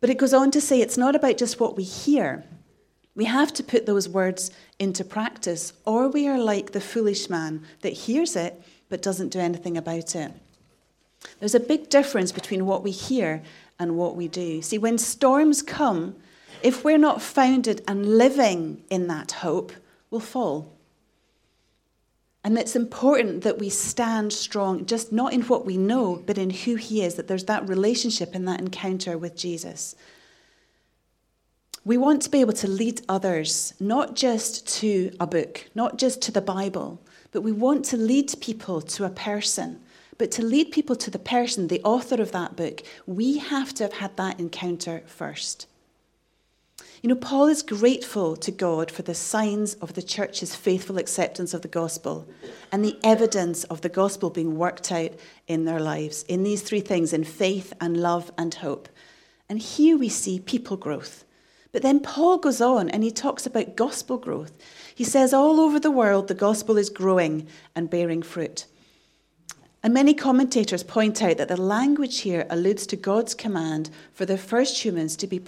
But 0.00 0.10
it 0.10 0.18
goes 0.18 0.34
on 0.34 0.50
to 0.50 0.60
say 0.60 0.80
it's 0.80 0.98
not 0.98 1.16
about 1.16 1.38
just 1.38 1.58
what 1.58 1.76
we 1.76 1.82
hear, 1.82 2.44
we 3.16 3.24
have 3.24 3.52
to 3.54 3.64
put 3.64 3.86
those 3.86 4.08
words 4.08 4.50
into 4.78 5.02
practice, 5.04 5.72
or 5.84 6.08
we 6.08 6.28
are 6.28 6.38
like 6.38 6.70
the 6.70 6.80
foolish 6.80 7.28
man 7.28 7.64
that 7.80 7.94
hears 7.94 8.36
it 8.36 8.62
but 8.88 9.02
doesn't 9.02 9.30
do 9.30 9.40
anything 9.40 9.76
about 9.76 10.14
it. 10.14 10.32
There's 11.40 11.54
a 11.54 11.60
big 11.60 11.88
difference 11.88 12.30
between 12.30 12.66
what 12.66 12.84
we 12.84 12.92
hear 12.92 13.42
and 13.78 13.96
what 13.96 14.14
we 14.14 14.28
do. 14.28 14.62
See, 14.62 14.78
when 14.78 14.98
storms 14.98 15.62
come, 15.62 16.14
if 16.62 16.84
we're 16.84 16.98
not 16.98 17.22
founded 17.22 17.82
and 17.88 18.18
living 18.18 18.84
in 18.90 19.08
that 19.08 19.32
hope, 19.32 19.72
we'll 20.10 20.20
fall. 20.20 20.72
And 22.44 22.56
it's 22.58 22.76
important 22.76 23.42
that 23.42 23.58
we 23.58 23.70
stand 23.70 24.32
strong, 24.32 24.86
just 24.86 25.10
not 25.10 25.32
in 25.32 25.42
what 25.42 25.66
we 25.66 25.76
know, 25.76 26.22
but 26.26 26.38
in 26.38 26.50
who 26.50 26.76
He 26.76 27.02
is, 27.02 27.16
that 27.16 27.26
there's 27.26 27.46
that 27.46 27.68
relationship 27.68 28.34
and 28.34 28.46
that 28.46 28.60
encounter 28.60 29.18
with 29.18 29.36
Jesus. 29.36 29.96
We 31.86 31.98
want 31.98 32.20
to 32.22 32.30
be 32.30 32.40
able 32.40 32.52
to 32.54 32.66
lead 32.66 33.02
others, 33.08 33.72
not 33.78 34.16
just 34.16 34.66
to 34.80 35.12
a 35.20 35.26
book, 35.26 35.68
not 35.76 35.98
just 35.98 36.20
to 36.22 36.32
the 36.32 36.40
Bible, 36.40 37.00
but 37.30 37.42
we 37.42 37.52
want 37.52 37.84
to 37.84 37.96
lead 37.96 38.34
people 38.40 38.80
to 38.80 39.04
a 39.04 39.08
person. 39.08 39.80
But 40.18 40.32
to 40.32 40.44
lead 40.44 40.72
people 40.72 40.96
to 40.96 41.12
the 41.12 41.20
person, 41.20 41.68
the 41.68 41.84
author 41.84 42.20
of 42.20 42.32
that 42.32 42.56
book, 42.56 42.82
we 43.06 43.38
have 43.38 43.72
to 43.74 43.84
have 43.84 43.92
had 43.92 44.16
that 44.16 44.40
encounter 44.40 45.04
first. 45.06 45.68
You 47.02 47.08
know, 47.08 47.14
Paul 47.14 47.46
is 47.46 47.62
grateful 47.62 48.34
to 48.34 48.50
God 48.50 48.90
for 48.90 49.02
the 49.02 49.14
signs 49.14 49.74
of 49.74 49.94
the 49.94 50.02
church's 50.02 50.56
faithful 50.56 50.98
acceptance 50.98 51.54
of 51.54 51.62
the 51.62 51.68
gospel 51.68 52.26
and 52.72 52.84
the 52.84 52.98
evidence 53.04 53.62
of 53.62 53.82
the 53.82 53.88
gospel 53.88 54.30
being 54.30 54.58
worked 54.58 54.90
out 54.90 55.12
in 55.46 55.66
their 55.66 55.78
lives, 55.78 56.24
in 56.24 56.42
these 56.42 56.62
three 56.62 56.80
things 56.80 57.12
in 57.12 57.22
faith 57.22 57.72
and 57.80 57.96
love 57.96 58.32
and 58.36 58.54
hope. 58.54 58.88
And 59.48 59.60
here 59.60 59.96
we 59.96 60.08
see 60.08 60.40
people 60.40 60.76
growth. 60.76 61.22
But 61.72 61.82
then 61.82 62.00
Paul 62.00 62.38
goes 62.38 62.60
on 62.60 62.88
and 62.88 63.02
he 63.02 63.10
talks 63.10 63.46
about 63.46 63.76
gospel 63.76 64.16
growth. 64.16 64.52
He 64.94 65.04
says, 65.04 65.34
all 65.34 65.60
over 65.60 65.78
the 65.78 65.90
world, 65.90 66.28
the 66.28 66.34
gospel 66.34 66.78
is 66.78 66.88
growing 66.88 67.46
and 67.74 67.90
bearing 67.90 68.22
fruit. 68.22 68.66
And 69.82 69.94
many 69.94 70.14
commentators 70.14 70.82
point 70.82 71.22
out 71.22 71.36
that 71.36 71.46
the 71.46 71.56
language 71.56 72.22
here 72.22 72.44
alludes 72.50 72.88
to 72.88 72.96
God's 72.96 73.34
command 73.34 73.90
for 74.12 74.26
the 74.26 74.36
first 74.36 74.84
humans 74.84 75.14
to 75.16 75.28
be, 75.28 75.40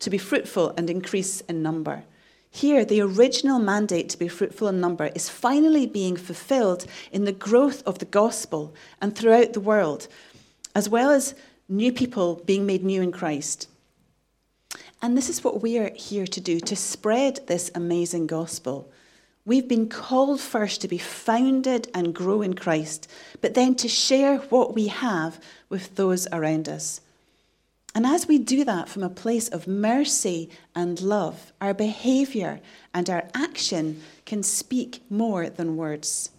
to 0.00 0.10
be 0.10 0.18
fruitful 0.18 0.74
and 0.76 0.90
increase 0.90 1.40
in 1.42 1.62
number. 1.62 2.04
Here, 2.50 2.84
the 2.84 3.00
original 3.00 3.58
mandate 3.58 4.08
to 4.10 4.18
be 4.18 4.28
fruitful 4.28 4.68
in 4.68 4.80
number 4.80 5.06
is 5.14 5.30
finally 5.30 5.86
being 5.86 6.16
fulfilled 6.16 6.84
in 7.10 7.24
the 7.24 7.32
growth 7.32 7.82
of 7.86 8.00
the 8.00 8.04
gospel 8.04 8.74
and 9.00 9.16
throughout 9.16 9.54
the 9.54 9.60
world, 9.60 10.08
as 10.74 10.88
well 10.88 11.10
as 11.10 11.34
new 11.68 11.92
people 11.92 12.42
being 12.44 12.66
made 12.66 12.84
new 12.84 13.00
in 13.00 13.12
Christ. 13.12 13.68
And 15.02 15.16
this 15.16 15.30
is 15.30 15.42
what 15.42 15.62
we 15.62 15.78
are 15.78 15.92
here 15.94 16.26
to 16.26 16.40
do 16.40 16.60
to 16.60 16.76
spread 16.76 17.46
this 17.46 17.70
amazing 17.74 18.26
gospel. 18.26 18.90
We've 19.46 19.66
been 19.66 19.88
called 19.88 20.40
first 20.40 20.82
to 20.82 20.88
be 20.88 20.98
founded 20.98 21.90
and 21.94 22.14
grow 22.14 22.42
in 22.42 22.54
Christ, 22.54 23.10
but 23.40 23.54
then 23.54 23.74
to 23.76 23.88
share 23.88 24.38
what 24.38 24.74
we 24.74 24.88
have 24.88 25.40
with 25.70 25.96
those 25.96 26.28
around 26.30 26.68
us. 26.68 27.00
And 27.94 28.06
as 28.06 28.28
we 28.28 28.38
do 28.38 28.64
that 28.64 28.88
from 28.88 29.02
a 29.02 29.08
place 29.08 29.48
of 29.48 29.66
mercy 29.66 30.50
and 30.74 31.00
love, 31.00 31.52
our 31.60 31.74
behavior 31.74 32.60
and 32.94 33.08
our 33.10 33.24
action 33.34 34.02
can 34.26 34.42
speak 34.42 35.02
more 35.10 35.48
than 35.48 35.76
words. 35.76 36.30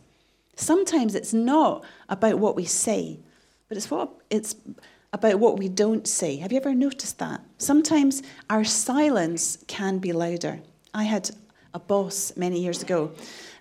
Sometimes 0.55 1.15
it's 1.15 1.33
not 1.33 1.83
about 2.07 2.39
what 2.39 2.55
we 2.55 2.65
say, 2.65 3.19
but 3.67 3.77
it's 3.77 3.89
what 3.89 4.11
it's 4.29 4.55
about 5.13 5.39
what 5.39 5.59
we 5.59 5.67
don't 5.67 6.07
say. 6.07 6.37
Have 6.37 6.51
you 6.51 6.57
ever 6.57 6.73
noticed 6.73 7.19
that? 7.19 7.41
Sometimes 7.57 8.23
our 8.49 8.63
silence 8.63 9.57
can 9.67 9.99
be 9.99 10.13
louder. 10.13 10.61
I 10.93 11.03
had 11.03 11.31
a 11.73 11.79
boss 11.79 12.33
many 12.35 12.59
years 12.59 12.81
ago, 12.81 13.11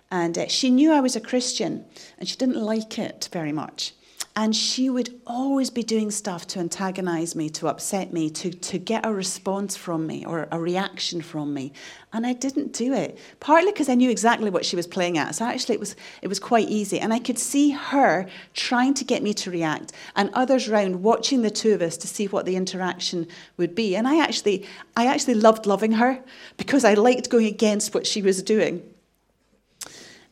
and 0.09 0.37
uh, 0.37 0.47
she 0.47 0.69
knew 0.69 0.91
I 0.91 1.01
was 1.01 1.15
a 1.15 1.21
Christian, 1.21 1.85
and 2.17 2.27
she 2.27 2.35
didn't 2.35 2.61
like 2.61 2.97
it 2.97 3.29
very 3.31 3.51
much. 3.51 3.93
And 4.33 4.55
she 4.55 4.89
would 4.89 5.19
always 5.27 5.69
be 5.69 5.83
doing 5.83 6.09
stuff 6.09 6.47
to 6.47 6.59
antagonize 6.59 7.35
me, 7.35 7.49
to 7.49 7.67
upset 7.67 8.13
me, 8.13 8.29
to, 8.29 8.49
to 8.49 8.77
get 8.77 9.05
a 9.05 9.13
response 9.13 9.75
from 9.75 10.07
me 10.07 10.25
or 10.25 10.47
a 10.51 10.59
reaction 10.59 11.21
from 11.21 11.53
me. 11.53 11.73
And 12.13 12.25
I 12.25 12.31
didn't 12.31 12.71
do 12.71 12.93
it, 12.93 13.19
partly 13.41 13.73
because 13.73 13.89
I 13.89 13.95
knew 13.95 14.09
exactly 14.09 14.49
what 14.49 14.65
she 14.65 14.77
was 14.77 14.87
playing 14.87 15.17
at. 15.17 15.35
So 15.35 15.43
actually, 15.43 15.75
it 15.75 15.81
was, 15.81 15.97
it 16.21 16.29
was 16.29 16.39
quite 16.39 16.69
easy. 16.69 16.97
And 16.97 17.13
I 17.13 17.19
could 17.19 17.37
see 17.37 17.71
her 17.71 18.25
trying 18.53 18.93
to 18.95 19.03
get 19.03 19.21
me 19.21 19.33
to 19.33 19.51
react 19.51 19.91
and 20.15 20.29
others 20.33 20.69
round 20.69 21.03
watching 21.03 21.41
the 21.41 21.51
two 21.51 21.73
of 21.73 21.81
us 21.81 21.97
to 21.97 22.07
see 22.07 22.27
what 22.27 22.45
the 22.45 22.55
interaction 22.55 23.27
would 23.57 23.75
be. 23.75 23.97
And 23.97 24.07
I 24.07 24.21
actually, 24.21 24.65
I 24.95 25.07
actually 25.07 25.35
loved 25.35 25.65
loving 25.65 25.93
her 25.93 26.23
because 26.55 26.85
I 26.85 26.93
liked 26.93 27.29
going 27.29 27.47
against 27.47 27.93
what 27.93 28.07
she 28.07 28.21
was 28.21 28.41
doing. 28.41 28.81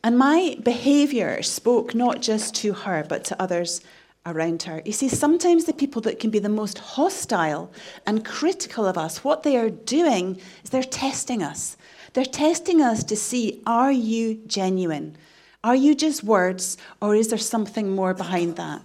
And 0.02 0.18
my 0.18 0.56
behaviour 0.62 1.42
spoke 1.42 1.94
not 1.94 2.22
just 2.22 2.54
to 2.56 2.72
her, 2.72 3.04
but 3.08 3.24
to 3.24 3.42
others 3.42 3.82
around 4.24 4.62
her. 4.64 4.82
You 4.84 4.92
see, 4.92 5.08
sometimes 5.08 5.64
the 5.64 5.72
people 5.72 6.02
that 6.02 6.18
can 6.18 6.30
be 6.30 6.38
the 6.38 6.48
most 6.48 6.78
hostile 6.78 7.70
and 8.06 8.24
critical 8.24 8.86
of 8.86 8.98
us, 8.98 9.24
what 9.24 9.42
they 9.42 9.56
are 9.56 9.70
doing 9.70 10.40
is 10.62 10.70
they're 10.70 10.82
testing 10.82 11.42
us. 11.42 11.76
They're 12.12 12.24
testing 12.24 12.80
us 12.80 13.04
to 13.04 13.16
see 13.16 13.62
are 13.66 13.92
you 13.92 14.40
genuine? 14.46 15.16
Are 15.62 15.76
you 15.76 15.94
just 15.94 16.24
words, 16.24 16.78
or 17.02 17.14
is 17.14 17.28
there 17.28 17.38
something 17.38 17.90
more 17.90 18.14
behind 18.14 18.56
that? 18.56 18.82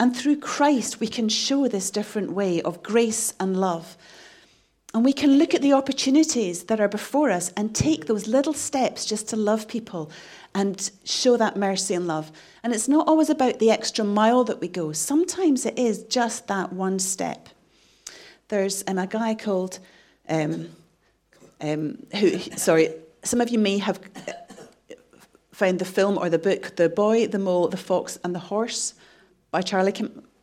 And 0.00 0.16
through 0.16 0.40
Christ, 0.40 1.00
we 1.00 1.06
can 1.06 1.28
show 1.28 1.68
this 1.68 1.90
different 1.90 2.32
way 2.32 2.62
of 2.62 2.82
grace 2.82 3.34
and 3.38 3.60
love 3.60 3.96
and 4.94 5.04
we 5.04 5.12
can 5.12 5.38
look 5.38 5.54
at 5.54 5.62
the 5.62 5.72
opportunities 5.72 6.64
that 6.64 6.80
are 6.80 6.88
before 6.88 7.30
us 7.30 7.50
and 7.56 7.74
take 7.74 8.06
those 8.06 8.26
little 8.26 8.52
steps 8.52 9.06
just 9.06 9.28
to 9.28 9.36
love 9.36 9.66
people 9.66 10.10
and 10.54 10.90
show 11.04 11.36
that 11.38 11.56
mercy 11.56 11.94
and 11.94 12.06
love. 12.06 12.30
And 12.62 12.74
it's 12.74 12.88
not 12.88 13.08
always 13.08 13.30
about 13.30 13.58
the 13.58 13.70
extra 13.70 14.04
mile 14.04 14.44
that 14.44 14.60
we 14.60 14.68
go, 14.68 14.92
sometimes 14.92 15.64
it 15.64 15.78
is 15.78 16.04
just 16.04 16.46
that 16.48 16.72
one 16.72 16.98
step. 16.98 17.48
There's 18.48 18.84
um, 18.86 18.98
a 18.98 19.06
guy 19.06 19.34
called, 19.34 19.78
um, 20.28 20.68
um, 21.60 21.96
who, 22.18 22.38
sorry, 22.38 22.90
some 23.22 23.40
of 23.40 23.48
you 23.48 23.58
may 23.58 23.78
have 23.78 23.98
found 25.52 25.78
the 25.78 25.86
film 25.86 26.18
or 26.18 26.28
the 26.28 26.38
book, 26.38 26.76
The 26.76 26.90
Boy, 26.90 27.28
the 27.28 27.38
Mole, 27.38 27.68
the 27.68 27.78
Fox, 27.78 28.18
and 28.24 28.34
the 28.34 28.40
Horse 28.40 28.92
by 29.50 29.62
Charlie, 29.62 29.94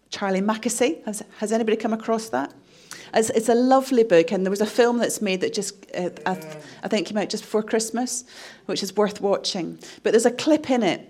Charlie 0.09 0.41
Mackesy. 0.41 1.05
Has, 1.05 1.23
has 1.37 1.51
anybody 1.51 1.77
come 1.77 1.93
across 1.93 2.29
that? 2.29 2.51
It's, 3.13 3.29
it's, 3.31 3.49
a 3.49 3.55
lovely 3.55 4.03
book, 4.03 4.31
and 4.31 4.45
there 4.45 4.51
was 4.51 4.61
a 4.61 4.65
film 4.65 4.97
that's 4.97 5.21
made 5.21 5.41
that 5.41 5.53
just, 5.53 5.85
uh, 5.95 6.09
I, 6.25 6.31
I, 6.83 6.87
think, 6.87 7.07
came 7.07 7.17
out 7.17 7.29
just 7.29 7.43
before 7.43 7.63
Christmas, 7.63 8.23
which 8.65 8.83
is 8.83 8.95
worth 8.95 9.21
watching. 9.21 9.79
But 10.03 10.11
there's 10.11 10.25
a 10.25 10.31
clip 10.31 10.69
in 10.69 10.83
it 10.83 11.09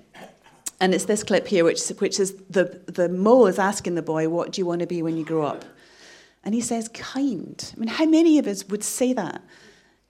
And 0.82 0.94
it's 0.94 1.06
this 1.06 1.24
clip 1.24 1.48
here, 1.48 1.64
which, 1.66 1.88
which 2.00 2.20
is 2.20 2.36
the, 2.50 2.82
the 2.86 3.10
mole 3.10 3.48
is 3.48 3.60
asking 3.60 3.96
the 3.96 4.02
boy, 4.02 4.30
What 4.30 4.52
do 4.52 4.62
you 4.62 4.66
want 4.66 4.80
to 4.82 4.88
be 4.88 5.02
when 5.02 5.18
you 5.18 5.26
grow 5.26 5.44
up? 5.44 5.66
And 6.44 6.56
he 6.56 6.62
says, 6.62 6.88
Kind. 6.90 7.74
I 7.76 7.80
mean, 7.80 7.90
how 7.90 8.06
many 8.06 8.40
of 8.40 8.48
us 8.48 8.68
would 8.70 8.84
say 8.84 9.14
that? 9.14 9.44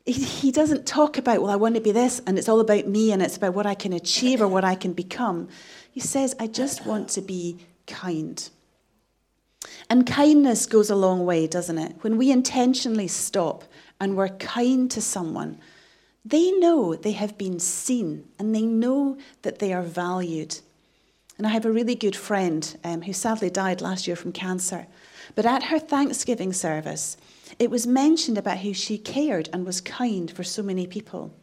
He 0.06 0.52
doesn't 0.52 0.86
talk 0.86 1.18
about, 1.18 1.42
Well, 1.42 1.52
I 1.52 1.56
want 1.56 1.76
to 1.76 1.82
be 1.82 1.92
this, 1.92 2.22
and 2.28 2.38
it's 2.38 2.48
all 2.48 2.60
about 2.60 2.88
me, 2.88 3.12
and 3.12 3.22
it's 3.22 3.38
about 3.38 3.56
what 3.56 3.66
I 3.66 3.74
can 3.74 3.94
achieve 3.94 4.42
or 4.42 4.48
what 4.48 4.64
I 4.64 4.76
can 4.76 4.94
become. 4.94 5.50
He 5.92 6.00
says, 6.00 6.36
I 6.40 6.48
just 6.48 6.86
want 6.86 7.10
to 7.10 7.22
be 7.22 7.66
kind. 7.88 8.48
And 9.90 10.06
kindness 10.06 10.66
goes 10.66 10.90
a 10.90 10.96
long 10.96 11.26
way, 11.26 11.48
doesn't 11.48 11.78
it? 11.78 11.96
When 12.02 12.18
we 12.18 12.32
intentionally 12.32 13.08
stop 13.08 13.64
and 14.00 14.16
we're 14.16 14.30
kind 14.30 14.90
to 14.92 15.02
someone, 15.02 15.60
they 16.24 16.52
know 16.52 16.96
they 16.96 17.14
have 17.14 17.38
been 17.38 17.60
seen 17.60 18.26
and 18.38 18.54
they 18.54 18.62
know 18.62 19.18
that 19.42 19.60
they 19.60 19.74
are 19.74 19.82
valued. 19.82 20.60
And 21.38 21.48
I 21.48 21.52
have 21.52 21.66
a 21.66 21.72
really 21.72 21.96
good 21.96 22.16
friend 22.16 22.78
um, 22.84 23.02
who 23.02 23.14
sadly 23.14 23.50
died 23.50 23.82
last 23.82 24.08
year 24.08 24.16
from 24.16 24.32
cancer. 24.32 24.88
But 25.36 25.46
at 25.46 25.64
her 25.64 25.80
Thanksgiving 25.80 26.54
service, 26.54 27.18
it 27.58 27.72
was 27.72 27.88
mentioned 27.88 28.38
about 28.38 28.58
how 28.58 28.74
she 28.74 28.98
cared 28.98 29.50
and 29.54 29.66
was 29.66 29.82
kind 29.82 30.30
for 30.30 30.44
so 30.44 30.62
many 30.62 30.86
people. 30.86 31.34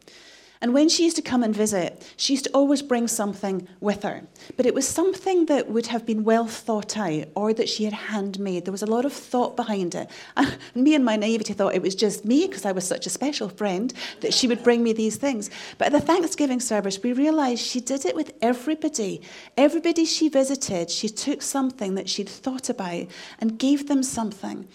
And 0.60 0.72
when 0.72 0.88
she 0.88 1.04
used 1.04 1.16
to 1.16 1.22
come 1.22 1.42
and 1.42 1.54
visit, 1.54 2.02
she 2.16 2.32
used 2.32 2.46
to 2.46 2.50
always 2.52 2.82
bring 2.82 3.08
something 3.08 3.68
with 3.80 4.02
her. 4.02 4.22
But 4.56 4.66
it 4.66 4.74
was 4.74 4.88
something 4.88 5.46
that 5.46 5.68
would 5.68 5.88
have 5.88 6.06
been 6.06 6.24
well 6.24 6.46
thought 6.46 6.96
out 6.96 7.26
or 7.34 7.52
that 7.52 7.68
she 7.68 7.84
had 7.84 7.92
handmade. 7.92 8.64
There 8.64 8.72
was 8.72 8.82
a 8.82 8.86
lot 8.86 9.04
of 9.04 9.12
thought 9.12 9.56
behind 9.56 9.94
it. 9.94 10.10
And 10.36 10.56
me 10.74 10.94
and 10.94 11.04
my 11.04 11.16
naivety 11.16 11.52
thought 11.52 11.74
it 11.74 11.82
was 11.82 11.94
just 11.94 12.24
me, 12.24 12.46
because 12.46 12.64
I 12.64 12.72
was 12.72 12.86
such 12.86 13.06
a 13.06 13.10
special 13.10 13.48
friend, 13.48 13.92
that 14.20 14.32
she 14.34 14.48
would 14.48 14.62
bring 14.62 14.82
me 14.82 14.92
these 14.92 15.16
things. 15.16 15.50
But 15.78 15.88
at 15.88 15.92
the 15.92 16.00
Thanksgiving 16.00 16.60
service, 16.60 17.02
we 17.02 17.12
realised 17.12 17.62
she 17.62 17.80
did 17.80 18.04
it 18.04 18.16
with 18.16 18.32
everybody. 18.40 19.20
Everybody 19.56 20.04
she 20.04 20.28
visited, 20.28 20.90
she 20.90 21.08
took 21.08 21.42
something 21.42 21.94
that 21.96 22.08
she'd 22.08 22.28
thought 22.28 22.70
about 22.70 23.06
and 23.38 23.58
gave 23.58 23.88
them 23.88 24.02
something. 24.02 24.68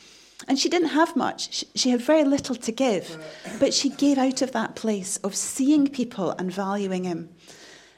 And 0.47 0.57
she 0.57 0.69
didn't 0.69 0.89
have 0.89 1.15
much. 1.15 1.65
She, 1.75 1.91
had 1.91 2.01
very 2.01 2.23
little 2.23 2.55
to 2.55 2.71
give. 2.71 3.17
But 3.59 3.73
she 3.73 3.89
gave 3.89 4.17
out 4.17 4.41
of 4.41 4.51
that 4.53 4.75
place 4.75 5.17
of 5.17 5.35
seeing 5.35 5.87
people 5.87 6.31
and 6.31 6.51
valuing 6.51 7.03
him. 7.03 7.29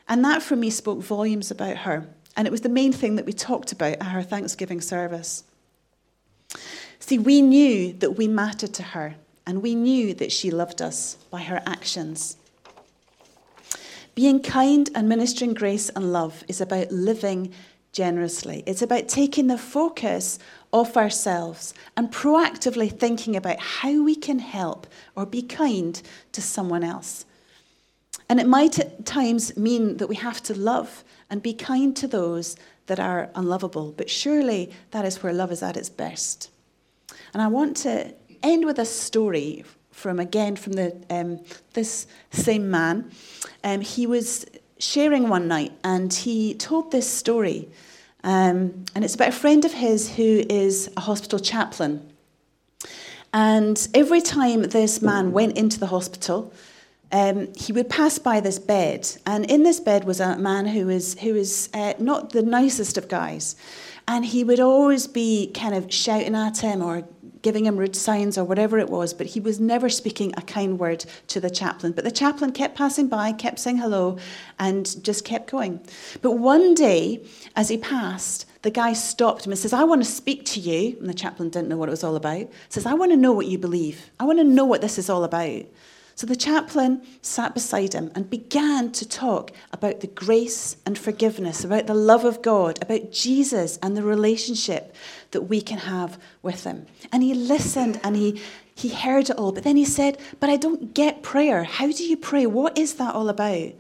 And 0.08 0.24
that 0.26 0.44
for 0.44 0.56
me 0.56 0.70
spoke 0.70 1.02
volumes 1.02 1.52
about 1.52 1.78
her. 1.78 2.08
And 2.36 2.48
it 2.48 2.52
was 2.52 2.62
the 2.62 2.70
main 2.70 2.92
thing 2.92 3.16
that 3.16 3.26
we 3.26 3.34
talked 3.34 3.72
about 3.72 3.94
at 3.94 4.04
her 4.04 4.24
Thanksgiving 4.24 4.82
service. 4.82 5.44
See, 7.00 7.18
we 7.20 7.42
knew 7.42 7.94
that 7.94 8.18
we 8.18 8.28
mattered 8.28 8.74
to 8.76 8.84
her, 8.84 9.16
and 9.46 9.62
we 9.62 9.76
knew 9.76 10.14
that 10.16 10.32
she 10.32 10.52
loved 10.52 10.82
us 10.82 11.18
by 11.30 11.42
her 11.42 11.62
actions. 11.66 12.38
Being 14.16 14.42
kind 14.42 14.90
and 14.96 15.10
ministering 15.10 15.54
grace 15.54 15.90
and 15.90 16.14
love 16.14 16.44
is 16.48 16.62
about 16.62 16.92
living 16.92 17.52
generously. 17.92 18.64
It's 18.66 18.82
about 18.82 19.08
taking 19.08 19.48
the 19.48 19.58
focus 19.58 20.40
off 20.74 20.98
ourselves 20.98 21.74
and 21.96 22.12
proactively 22.12 22.92
thinking 22.92 23.36
about 23.36 23.60
how 23.60 24.04
we 24.04 24.16
can 24.16 24.40
help 24.40 24.88
or 25.16 25.26
be 25.26 25.42
kind 25.42 26.02
to 26.32 26.42
someone 26.42 26.84
else. 26.84 27.26
And 28.28 28.40
it 28.40 28.48
might 28.48 28.80
at 28.80 29.06
times 29.06 29.56
mean 29.56 29.98
that 29.98 30.08
we 30.08 30.16
have 30.16 30.42
to 30.44 30.58
love 30.58 31.04
and 31.30 31.42
be 31.42 31.54
kind 31.54 31.96
to 31.98 32.08
those 32.08 32.56
that 32.88 33.00
are 33.00 33.30
unlovable, 33.36 33.94
but 33.96 34.10
surely 34.10 34.72
that 34.92 35.06
is 35.06 35.22
where 35.22 35.32
love 35.32 35.52
is 35.52 35.62
at 35.62 35.78
its 35.78 35.90
best. 35.90 36.50
And 37.34 37.42
I 37.42 37.48
want 37.48 37.78
to 37.78 38.14
end 38.42 38.66
with 38.66 38.80
a 38.80 38.86
story 38.86 39.64
from 39.92 40.20
again 40.20 40.56
from 40.56 40.74
the 40.74 40.96
um, 41.10 41.40
this 41.74 42.08
same 42.32 42.70
man. 42.70 43.12
Um, 43.64 43.82
he 43.82 44.08
was 44.08 44.46
sharing 44.80 45.30
one 45.30 45.48
night 45.48 45.72
and 45.84 46.12
he 46.12 46.56
told 46.56 46.92
this 46.92 47.10
story. 47.10 47.70
Um, 48.24 48.86
and 48.96 49.04
it's 49.04 49.16
about 49.16 49.30
a 49.30 49.34
friend 49.34 49.66
of 49.66 49.74
his 49.74 50.16
who 50.16 50.44
is 50.50 50.90
a 50.96 51.02
hospital 51.02 51.40
chaplain. 51.40 52.10
And 53.34 53.88
every 53.94 54.22
time 54.22 54.62
this 54.62 55.02
man 55.02 55.32
went 55.32 55.58
into 55.58 55.80
the 55.80 55.88
hospital, 55.88 56.54
um, 57.12 57.54
he 57.56 57.74
would 57.74 57.90
pass 57.90 58.20
by 58.20 58.40
this 58.40 58.60
bed. 58.60 59.10
And 59.26 59.50
in 59.50 59.64
this 59.64 59.80
bed 59.80 60.06
was 60.06 60.20
a 60.20 60.38
man 60.38 60.68
who 60.68 60.86
was, 60.86 61.20
who 61.20 61.34
was 61.34 61.70
uh, 61.74 61.94
not 62.00 62.32
the 62.32 62.44
nicest 62.44 62.98
of 62.98 63.08
guys. 63.08 63.56
And 64.08 64.26
he 64.26 64.44
would 64.44 64.60
always 64.60 65.08
be 65.08 65.52
kind 65.54 65.76
of 65.76 65.92
shouting 65.94 66.36
at 66.36 66.60
him 66.60 66.82
or 66.82 67.04
giving 67.44 67.66
him 67.68 67.78
rude 67.78 67.96
signs 67.96 68.38
or 68.38 68.44
whatever 68.44 68.80
it 68.80 68.90
was, 68.90 69.14
but 69.14 69.28
he 69.28 69.40
was 69.40 69.60
never 69.60 69.90
speaking 69.90 70.34
a 70.36 70.42
kind 70.42 70.80
word 70.80 71.06
to 71.28 71.40
the 71.40 71.50
chaplain. 71.50 71.92
But 71.92 72.06
the 72.06 72.12
chaplain 72.12 72.52
kept 72.52 72.76
passing 72.76 73.08
by, 73.08 73.34
kept 73.34 73.60
saying 73.60 73.78
hello, 73.78 74.18
and 74.58 75.04
just 75.04 75.24
kept 75.26 75.52
going. 75.52 75.80
But 76.22 76.32
one 76.32 76.74
day, 76.74 77.24
as 77.56 77.70
he 77.70 77.78
passed, 77.78 78.48
the 78.64 78.72
guy 78.72 78.94
stopped 78.94 79.46
him 79.46 79.52
and 79.52 79.60
says, 79.60 79.74
I 79.74 79.84
want 79.84 80.04
to 80.04 80.10
speak 80.10 80.46
to 80.46 80.60
you. 80.60 80.98
And 81.00 81.08
the 81.08 81.14
chaplain 81.14 81.50
didn't 81.50 81.68
know 81.68 81.78
what 81.78 81.90
it 81.90 81.92
was 81.92 82.04
all 82.04 82.16
about. 82.16 82.48
Says, 82.70 82.86
I 82.86 82.94
want 82.94 83.12
to 83.12 83.18
know 83.18 83.34
what 83.34 83.48
you 83.48 83.58
believe. 83.58 84.10
I 84.20 84.24
want 84.24 84.40
to 84.40 84.46
know 84.46 84.66
what 84.66 84.82
this 84.82 84.98
is 84.98 85.10
all 85.10 85.26
about. 85.26 85.64
So 86.16 86.28
the 86.28 86.36
chaplain 86.36 87.02
sat 87.22 87.56
beside 87.56 87.94
him 87.94 88.12
and 88.14 88.30
began 88.30 88.92
to 88.92 89.08
talk 89.08 89.52
about 89.72 90.02
the 90.02 90.08
grace 90.08 90.78
and 90.86 90.98
forgiveness, 90.98 91.64
about 91.64 91.88
the 91.88 91.96
love 91.96 92.24
of 92.24 92.44
God, 92.44 92.80
about 92.82 93.12
Jesus 93.12 93.80
and 93.82 93.98
the 93.98 94.04
relationship 94.04 94.96
that 95.32 95.44
we 95.44 95.60
can 95.60 95.80
have 95.80 96.20
with 96.44 96.66
him. 96.66 96.86
And 97.12 97.24
he 97.24 97.34
listened 97.34 98.00
and 98.04 98.16
he, 98.16 98.40
he 98.76 98.90
heard 98.90 99.32
it 99.32 99.38
all. 99.38 99.52
But 99.52 99.64
then 99.64 99.76
he 99.76 99.86
said, 99.86 100.20
But 100.40 100.52
I 100.52 100.56
don't 100.56 100.94
get 100.94 101.24
prayer. 101.24 101.64
How 101.64 101.92
do 101.92 102.04
you 102.04 102.16
pray? 102.16 102.46
What 102.46 102.78
is 102.78 102.96
that 102.96 103.16
all 103.16 103.30
about? 103.30 103.72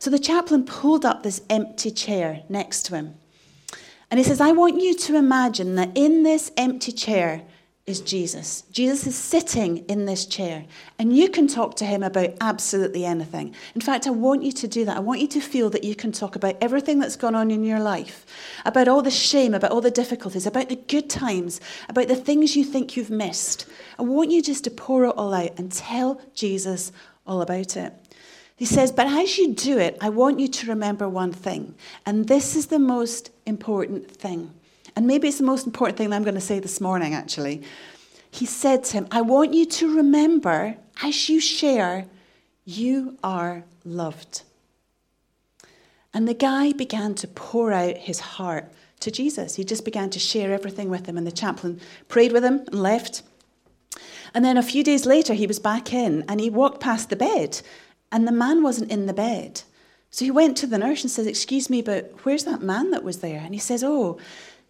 So 0.00 0.10
the 0.10 0.18
chaplain 0.18 0.64
pulled 0.64 1.04
up 1.04 1.22
this 1.22 1.42
empty 1.48 1.92
chair 1.92 2.42
next 2.48 2.82
to 2.86 2.96
him. 2.96 3.14
And 4.10 4.18
he 4.18 4.24
says, 4.24 4.40
I 4.40 4.50
want 4.50 4.80
you 4.80 4.94
to 4.94 5.16
imagine 5.16 5.76
that 5.76 5.92
in 5.94 6.24
this 6.24 6.50
empty 6.56 6.90
chair, 6.90 7.42
is 7.86 8.00
Jesus. 8.00 8.62
Jesus 8.70 9.06
is 9.06 9.16
sitting 9.16 9.78
in 9.86 10.04
this 10.04 10.26
chair, 10.26 10.64
and 10.98 11.16
you 11.16 11.28
can 11.28 11.48
talk 11.48 11.76
to 11.76 11.84
him 11.84 12.02
about 12.02 12.34
absolutely 12.40 13.04
anything. 13.04 13.54
In 13.74 13.80
fact, 13.80 14.06
I 14.06 14.10
want 14.10 14.42
you 14.42 14.52
to 14.52 14.68
do 14.68 14.84
that. 14.84 14.96
I 14.96 15.00
want 15.00 15.20
you 15.20 15.28
to 15.28 15.40
feel 15.40 15.70
that 15.70 15.82
you 15.82 15.94
can 15.94 16.12
talk 16.12 16.36
about 16.36 16.56
everything 16.60 16.98
that's 16.98 17.16
gone 17.16 17.34
on 17.34 17.50
in 17.50 17.64
your 17.64 17.80
life, 17.80 18.26
about 18.64 18.86
all 18.86 19.02
the 19.02 19.10
shame, 19.10 19.54
about 19.54 19.72
all 19.72 19.80
the 19.80 19.90
difficulties, 19.90 20.46
about 20.46 20.68
the 20.68 20.76
good 20.76 21.10
times, 21.10 21.60
about 21.88 22.08
the 22.08 22.16
things 22.16 22.54
you 22.54 22.64
think 22.64 22.96
you've 22.96 23.10
missed. 23.10 23.66
I 23.98 24.02
want 24.02 24.30
you 24.30 24.42
just 24.42 24.64
to 24.64 24.70
pour 24.70 25.06
it 25.06 25.14
all 25.16 25.34
out 25.34 25.58
and 25.58 25.72
tell 25.72 26.20
Jesus 26.34 26.92
all 27.26 27.42
about 27.42 27.76
it. 27.76 27.92
He 28.56 28.66
says, 28.66 28.92
But 28.92 29.06
as 29.06 29.38
you 29.38 29.54
do 29.54 29.78
it, 29.78 29.96
I 30.02 30.10
want 30.10 30.38
you 30.38 30.46
to 30.46 30.66
remember 30.68 31.08
one 31.08 31.32
thing, 31.32 31.74
and 32.04 32.28
this 32.28 32.54
is 32.54 32.66
the 32.66 32.78
most 32.78 33.30
important 33.46 34.10
thing. 34.10 34.52
And 34.96 35.06
maybe 35.06 35.28
it's 35.28 35.38
the 35.38 35.44
most 35.44 35.66
important 35.66 35.98
thing 35.98 36.10
that 36.10 36.16
I'm 36.16 36.24
going 36.24 36.34
to 36.34 36.40
say 36.40 36.58
this 36.58 36.80
morning, 36.80 37.14
actually. 37.14 37.62
He 38.30 38.46
said 38.46 38.84
to 38.84 38.92
him, 38.94 39.08
I 39.10 39.22
want 39.22 39.54
you 39.54 39.66
to 39.66 39.96
remember 39.96 40.76
as 41.02 41.28
you 41.28 41.40
share, 41.40 42.06
you 42.64 43.18
are 43.24 43.64
loved. 43.84 44.42
And 46.12 46.26
the 46.26 46.34
guy 46.34 46.72
began 46.72 47.14
to 47.16 47.28
pour 47.28 47.72
out 47.72 47.96
his 47.96 48.20
heart 48.20 48.72
to 49.00 49.10
Jesus. 49.10 49.56
He 49.56 49.64
just 49.64 49.84
began 49.84 50.10
to 50.10 50.18
share 50.18 50.52
everything 50.52 50.90
with 50.90 51.06
him, 51.06 51.16
and 51.16 51.26
the 51.26 51.32
chaplain 51.32 51.80
prayed 52.08 52.32
with 52.32 52.44
him 52.44 52.64
and 52.66 52.82
left. 52.82 53.22
And 54.34 54.44
then 54.44 54.56
a 54.56 54.62
few 54.62 54.84
days 54.84 55.06
later, 55.06 55.34
he 55.34 55.46
was 55.46 55.58
back 55.58 55.92
in 55.92 56.24
and 56.28 56.40
he 56.40 56.50
walked 56.50 56.80
past 56.80 57.10
the 57.10 57.16
bed, 57.16 57.60
and 58.12 58.26
the 58.26 58.32
man 58.32 58.62
wasn't 58.62 58.90
in 58.90 59.06
the 59.06 59.12
bed. 59.12 59.62
So 60.10 60.24
he 60.24 60.30
went 60.30 60.56
to 60.58 60.66
the 60.66 60.78
nurse 60.78 61.02
and 61.02 61.10
says, 61.10 61.26
Excuse 61.26 61.70
me, 61.70 61.82
but 61.82 62.12
where's 62.24 62.44
that 62.44 62.62
man 62.62 62.90
that 62.90 63.04
was 63.04 63.18
there? 63.18 63.40
And 63.40 63.54
he 63.54 63.60
says, 63.60 63.84
Oh, 63.84 64.18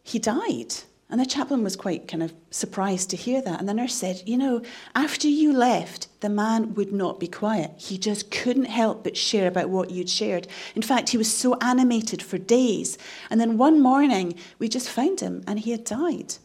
he 0.02 0.18
died. 0.18 0.74
And 1.10 1.18
the 1.20 1.26
chaplain 1.26 1.64
was 1.64 1.74
quite 1.74 2.06
kind 2.06 2.22
of 2.22 2.32
surprised 2.52 3.10
to 3.10 3.16
hear 3.16 3.42
that. 3.42 3.58
And 3.58 3.68
the 3.68 3.74
nurse 3.74 3.94
said, 3.94 4.22
You 4.26 4.38
know, 4.38 4.62
after 4.94 5.26
you 5.26 5.52
left, 5.52 6.06
the 6.20 6.28
man 6.28 6.74
would 6.74 6.92
not 6.92 7.18
be 7.18 7.26
quiet. 7.26 7.72
He 7.78 7.98
just 7.98 8.30
couldn't 8.30 8.66
help 8.66 9.02
but 9.02 9.16
share 9.16 9.48
about 9.48 9.70
what 9.70 9.90
you'd 9.90 10.08
shared. 10.08 10.46
In 10.76 10.82
fact, 10.82 11.08
he 11.08 11.18
was 11.18 11.32
so 11.32 11.56
animated 11.60 12.22
for 12.22 12.38
days. 12.38 12.96
And 13.28 13.40
then 13.40 13.58
one 13.58 13.80
morning, 13.80 14.34
we 14.60 14.68
just 14.68 14.88
found 14.88 15.18
him 15.18 15.42
and 15.48 15.58
he 15.58 15.72
had 15.72 15.82
died. 15.84 16.36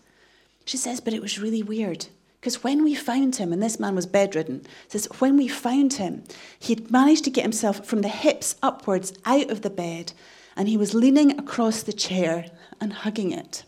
She 0.65 0.77
says, 0.77 0.99
But 0.99 1.13
it 1.13 1.21
was 1.21 1.37
really 1.37 1.61
weird. 1.61 2.07
Because 2.45 2.63
when 2.63 2.83
we 2.83 2.93
found 2.93 3.37
him, 3.37 3.51
and 3.51 3.61
this 3.61 3.79
man 3.79 3.95
was 3.95 4.05
bedridden, 4.05 4.67
says, 4.87 5.07
when 5.17 5.35
we 5.35 5.47
found 5.47 5.93
him, 5.93 6.23
he'd 6.59 6.91
managed 6.91 7.23
to 7.23 7.31
get 7.31 7.41
himself 7.41 7.83
from 7.83 8.03
the 8.03 8.07
hips 8.07 8.55
upwards 8.61 9.13
out 9.25 9.49
of 9.49 9.63
the 9.63 9.69
bed, 9.71 10.13
and 10.55 10.67
he 10.67 10.77
was 10.77 10.93
leaning 10.93 11.37
across 11.37 11.83
the 11.83 11.93
chair 11.93 12.45
and 12.79 12.93
hugging 12.93 13.31
it. 13.31 13.63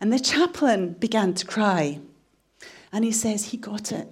And 0.00 0.12
the 0.12 0.18
chaplain 0.18 0.94
began 0.94 1.34
to 1.34 1.46
cry. 1.46 2.00
And 2.92 3.04
he 3.04 3.12
says 3.12 3.46
he 3.46 3.56
got 3.56 3.92
it. 3.92 4.08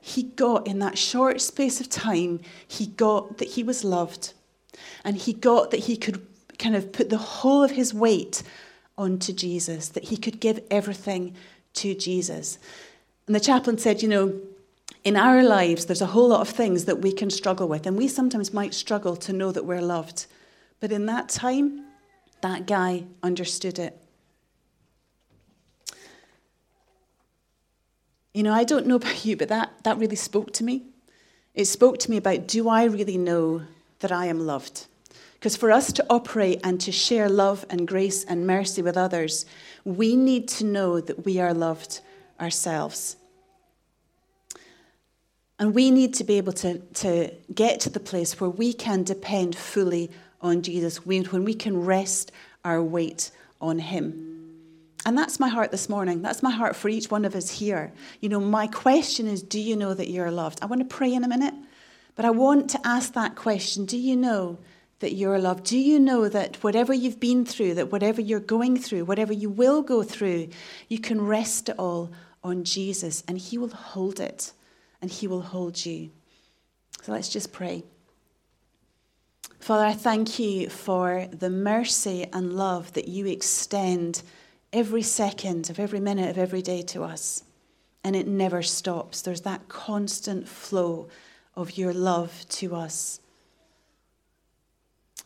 He 0.00 0.22
got, 0.22 0.66
in 0.66 0.78
that 0.78 0.98
short 0.98 1.40
space 1.40 1.80
of 1.80 1.88
time, 1.88 2.40
he 2.66 2.86
got 2.86 3.38
that 3.38 3.48
he 3.48 3.62
was 3.62 3.84
loved. 3.84 4.32
And 5.04 5.16
he 5.16 5.32
got 5.32 5.70
that 5.70 5.80
he 5.80 5.96
could 5.96 6.26
kind 6.58 6.74
of 6.74 6.92
put 6.92 7.10
the 7.10 7.18
whole 7.18 7.62
of 7.62 7.72
his 7.72 7.92
weight 7.92 8.42
onto 8.96 9.32
Jesus, 9.32 9.88
that 9.88 10.04
he 10.04 10.16
could 10.16 10.40
give 10.40 10.60
everything 10.70 11.34
to 11.74 11.94
Jesus. 11.94 12.58
And 13.26 13.34
the 13.34 13.40
chaplain 13.40 13.78
said, 13.78 14.02
You 14.02 14.08
know, 14.08 14.40
in 15.04 15.16
our 15.16 15.42
lives, 15.42 15.86
there's 15.86 16.02
a 16.02 16.06
whole 16.06 16.28
lot 16.28 16.40
of 16.40 16.48
things 16.48 16.84
that 16.84 17.00
we 17.00 17.12
can 17.12 17.30
struggle 17.30 17.68
with, 17.68 17.86
and 17.86 17.96
we 17.96 18.08
sometimes 18.08 18.52
might 18.52 18.74
struggle 18.74 19.16
to 19.16 19.32
know 19.32 19.50
that 19.52 19.64
we're 19.64 19.82
loved. 19.82 20.26
But 20.82 20.90
in 20.90 21.06
that 21.06 21.28
time, 21.28 21.84
that 22.40 22.66
guy 22.66 23.04
understood 23.22 23.78
it. 23.78 23.96
You 28.34 28.42
know, 28.42 28.52
I 28.52 28.64
don't 28.64 28.88
know 28.88 28.96
about 28.96 29.24
you, 29.24 29.36
but 29.36 29.48
that, 29.48 29.70
that 29.84 29.98
really 29.98 30.16
spoke 30.16 30.52
to 30.54 30.64
me. 30.64 30.82
It 31.54 31.66
spoke 31.66 31.98
to 31.98 32.10
me 32.10 32.16
about 32.16 32.48
do 32.48 32.68
I 32.68 32.84
really 32.86 33.16
know 33.16 33.62
that 34.00 34.10
I 34.10 34.26
am 34.26 34.44
loved? 34.44 34.86
Because 35.34 35.56
for 35.56 35.70
us 35.70 35.92
to 35.92 36.06
operate 36.10 36.60
and 36.64 36.80
to 36.80 36.90
share 36.90 37.28
love 37.28 37.64
and 37.70 37.86
grace 37.86 38.24
and 38.24 38.44
mercy 38.44 38.82
with 38.82 38.96
others, 38.96 39.46
we 39.84 40.16
need 40.16 40.48
to 40.48 40.64
know 40.64 41.00
that 41.00 41.24
we 41.24 41.38
are 41.38 41.54
loved 41.54 42.00
ourselves. 42.40 43.16
And 45.60 45.76
we 45.76 45.92
need 45.92 46.12
to 46.14 46.24
be 46.24 46.38
able 46.38 46.54
to, 46.54 46.78
to 46.78 47.30
get 47.54 47.78
to 47.80 47.90
the 47.90 48.00
place 48.00 48.40
where 48.40 48.50
we 48.50 48.72
can 48.72 49.04
depend 49.04 49.54
fully 49.54 50.10
on 50.42 50.62
Jesus, 50.62 51.06
when 51.06 51.44
we 51.44 51.54
can 51.54 51.84
rest 51.84 52.32
our 52.64 52.82
weight 52.82 53.30
on 53.60 53.78
Him. 53.78 54.32
And 55.04 55.18
that's 55.18 55.40
my 55.40 55.48
heart 55.48 55.70
this 55.70 55.88
morning. 55.88 56.22
That's 56.22 56.42
my 56.42 56.50
heart 56.50 56.76
for 56.76 56.88
each 56.88 57.10
one 57.10 57.24
of 57.24 57.34
us 57.34 57.50
here. 57.50 57.92
You 58.20 58.28
know, 58.28 58.40
my 58.40 58.66
question 58.66 59.26
is 59.26 59.42
do 59.42 59.58
you 59.58 59.76
know 59.76 59.94
that 59.94 60.10
you're 60.10 60.30
loved? 60.30 60.60
I 60.62 60.66
want 60.66 60.80
to 60.88 60.96
pray 60.96 61.12
in 61.12 61.24
a 61.24 61.28
minute, 61.28 61.54
but 62.14 62.24
I 62.24 62.30
want 62.30 62.70
to 62.70 62.80
ask 62.86 63.14
that 63.14 63.34
question 63.34 63.84
Do 63.84 63.98
you 63.98 64.16
know 64.16 64.58
that 65.00 65.14
you're 65.14 65.38
loved? 65.38 65.64
Do 65.64 65.78
you 65.78 65.98
know 65.98 66.28
that 66.28 66.62
whatever 66.62 66.94
you've 66.94 67.18
been 67.18 67.44
through, 67.44 67.74
that 67.74 67.90
whatever 67.90 68.20
you're 68.20 68.40
going 68.40 68.76
through, 68.76 69.04
whatever 69.04 69.32
you 69.32 69.50
will 69.50 69.82
go 69.82 70.04
through, 70.04 70.48
you 70.88 71.00
can 71.00 71.20
rest 71.20 71.68
it 71.68 71.78
all 71.78 72.12
on 72.44 72.62
Jesus 72.64 73.24
and 73.26 73.38
He 73.38 73.58
will 73.58 73.68
hold 73.68 74.20
it 74.20 74.52
and 75.00 75.10
He 75.10 75.26
will 75.26 75.42
hold 75.42 75.84
you? 75.84 76.10
So 77.02 77.10
let's 77.10 77.28
just 77.28 77.52
pray. 77.52 77.82
Father, 79.62 79.84
I 79.84 79.92
thank 79.92 80.40
you 80.40 80.68
for 80.68 81.28
the 81.30 81.48
mercy 81.48 82.26
and 82.32 82.52
love 82.52 82.92
that 82.94 83.06
you 83.06 83.26
extend 83.26 84.22
every 84.72 85.02
second 85.02 85.70
of 85.70 85.78
every 85.78 86.00
minute 86.00 86.30
of 86.30 86.36
every 86.36 86.62
day 86.62 86.82
to 86.82 87.04
us. 87.04 87.44
And 88.02 88.16
it 88.16 88.26
never 88.26 88.62
stops. 88.62 89.22
There's 89.22 89.42
that 89.42 89.68
constant 89.68 90.48
flow 90.48 91.08
of 91.54 91.78
your 91.78 91.94
love 91.94 92.44
to 92.48 92.74
us. 92.74 93.20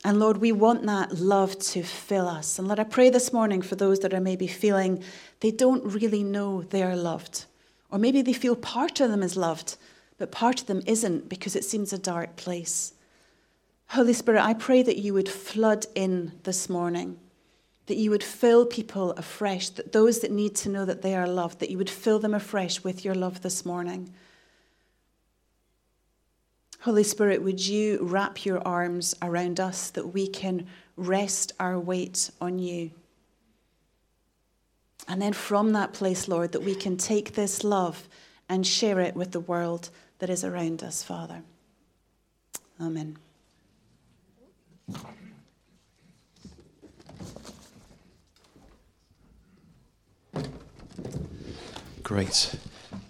And 0.05 0.21
Lord, 0.21 0.37
we 0.37 0.53
want 0.53 0.85
that 0.85 1.19
love 1.19 1.59
to 1.71 1.83
fill 1.83 2.29
us. 2.29 2.59
And 2.59 2.69
Lord, 2.69 2.79
I 2.79 2.85
pray 2.85 3.09
this 3.09 3.33
morning 3.33 3.63
for 3.63 3.75
those 3.75 4.01
that 4.01 4.13
are 4.13 4.21
maybe 4.21 4.47
feeling 4.47 5.03
they 5.41 5.51
don't 5.51 5.83
really 5.83 6.23
know 6.23 6.61
they 6.61 6.83
are 6.83 6.95
loved. 6.95 7.47
Or 7.91 7.99
maybe 7.99 8.21
they 8.21 8.35
feel 8.35 8.55
part 8.55 9.01
of 9.01 9.11
them 9.11 9.23
is 9.23 9.35
loved, 9.35 9.79
but 10.19 10.31
part 10.31 10.61
of 10.61 10.67
them 10.67 10.83
isn't 10.87 11.31
because 11.31 11.57
it 11.57 11.65
seems 11.65 11.93
a 11.95 11.99
dark 11.99 12.37
place. 12.37 12.93
Holy 13.89 14.13
Spirit, 14.13 14.43
I 14.43 14.55
pray 14.55 14.83
that 14.83 14.99
you 14.99 15.15
would 15.15 15.29
flood 15.29 15.87
in 15.95 16.33
this 16.43 16.69
morning 16.69 17.19
that 17.87 17.97
you 17.97 18.11
would 18.11 18.23
fill 18.23 18.67
people 18.67 19.13
afresh, 19.13 19.69
that 19.71 19.93
those 19.93 20.21
that 20.21 20.31
need 20.31 20.55
to 20.57 20.69
know 20.69 20.85
that 20.85 21.03
they 21.03 21.15
are 21.15 21.29
loved, 21.29 21.61
that 21.61 21.71
you 21.71 21.79
would 21.79 21.91
fill 21.91 22.19
them 22.19 22.35
afresh 22.35 22.83
with 22.83 23.05
your 23.05 23.15
love 23.15 23.43
this 23.43 23.65
morning. 23.65 24.13
Holy 26.81 27.05
Spirit, 27.05 27.43
would 27.43 27.65
you 27.65 27.99
wrap 28.03 28.45
your 28.45 28.67
arms 28.67 29.15
around 29.23 29.59
us 29.59 29.91
that 29.91 30.09
we 30.09 30.27
can 30.27 30.67
rest 30.97 31.53
our 31.59 31.79
weight 31.79 32.31
on 32.41 32.59
you? 32.59 32.91
And 35.09 35.23
then 35.23 35.33
from 35.33 35.73
that 35.73 35.93
place, 35.93 36.27
Lord, 36.27 36.53
that 36.53 36.63
we 36.63 36.75
can 36.75 36.97
take 36.97 37.35
this 37.35 37.63
love 37.63 38.09
and 38.49 38.67
share 38.67 39.01
it 39.01 39.15
with 39.15 39.31
the 39.31 39.41
world 39.41 39.91
that 40.19 40.31
is 40.31 40.45
around 40.45 40.83
us, 40.83 41.03
Father. 41.05 41.43
Amen. 42.81 43.17
Great. 52.03 52.55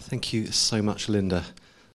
Thank 0.00 0.32
you 0.32 0.46
so 0.46 0.80
much, 0.80 1.08
Linda. 1.08 1.44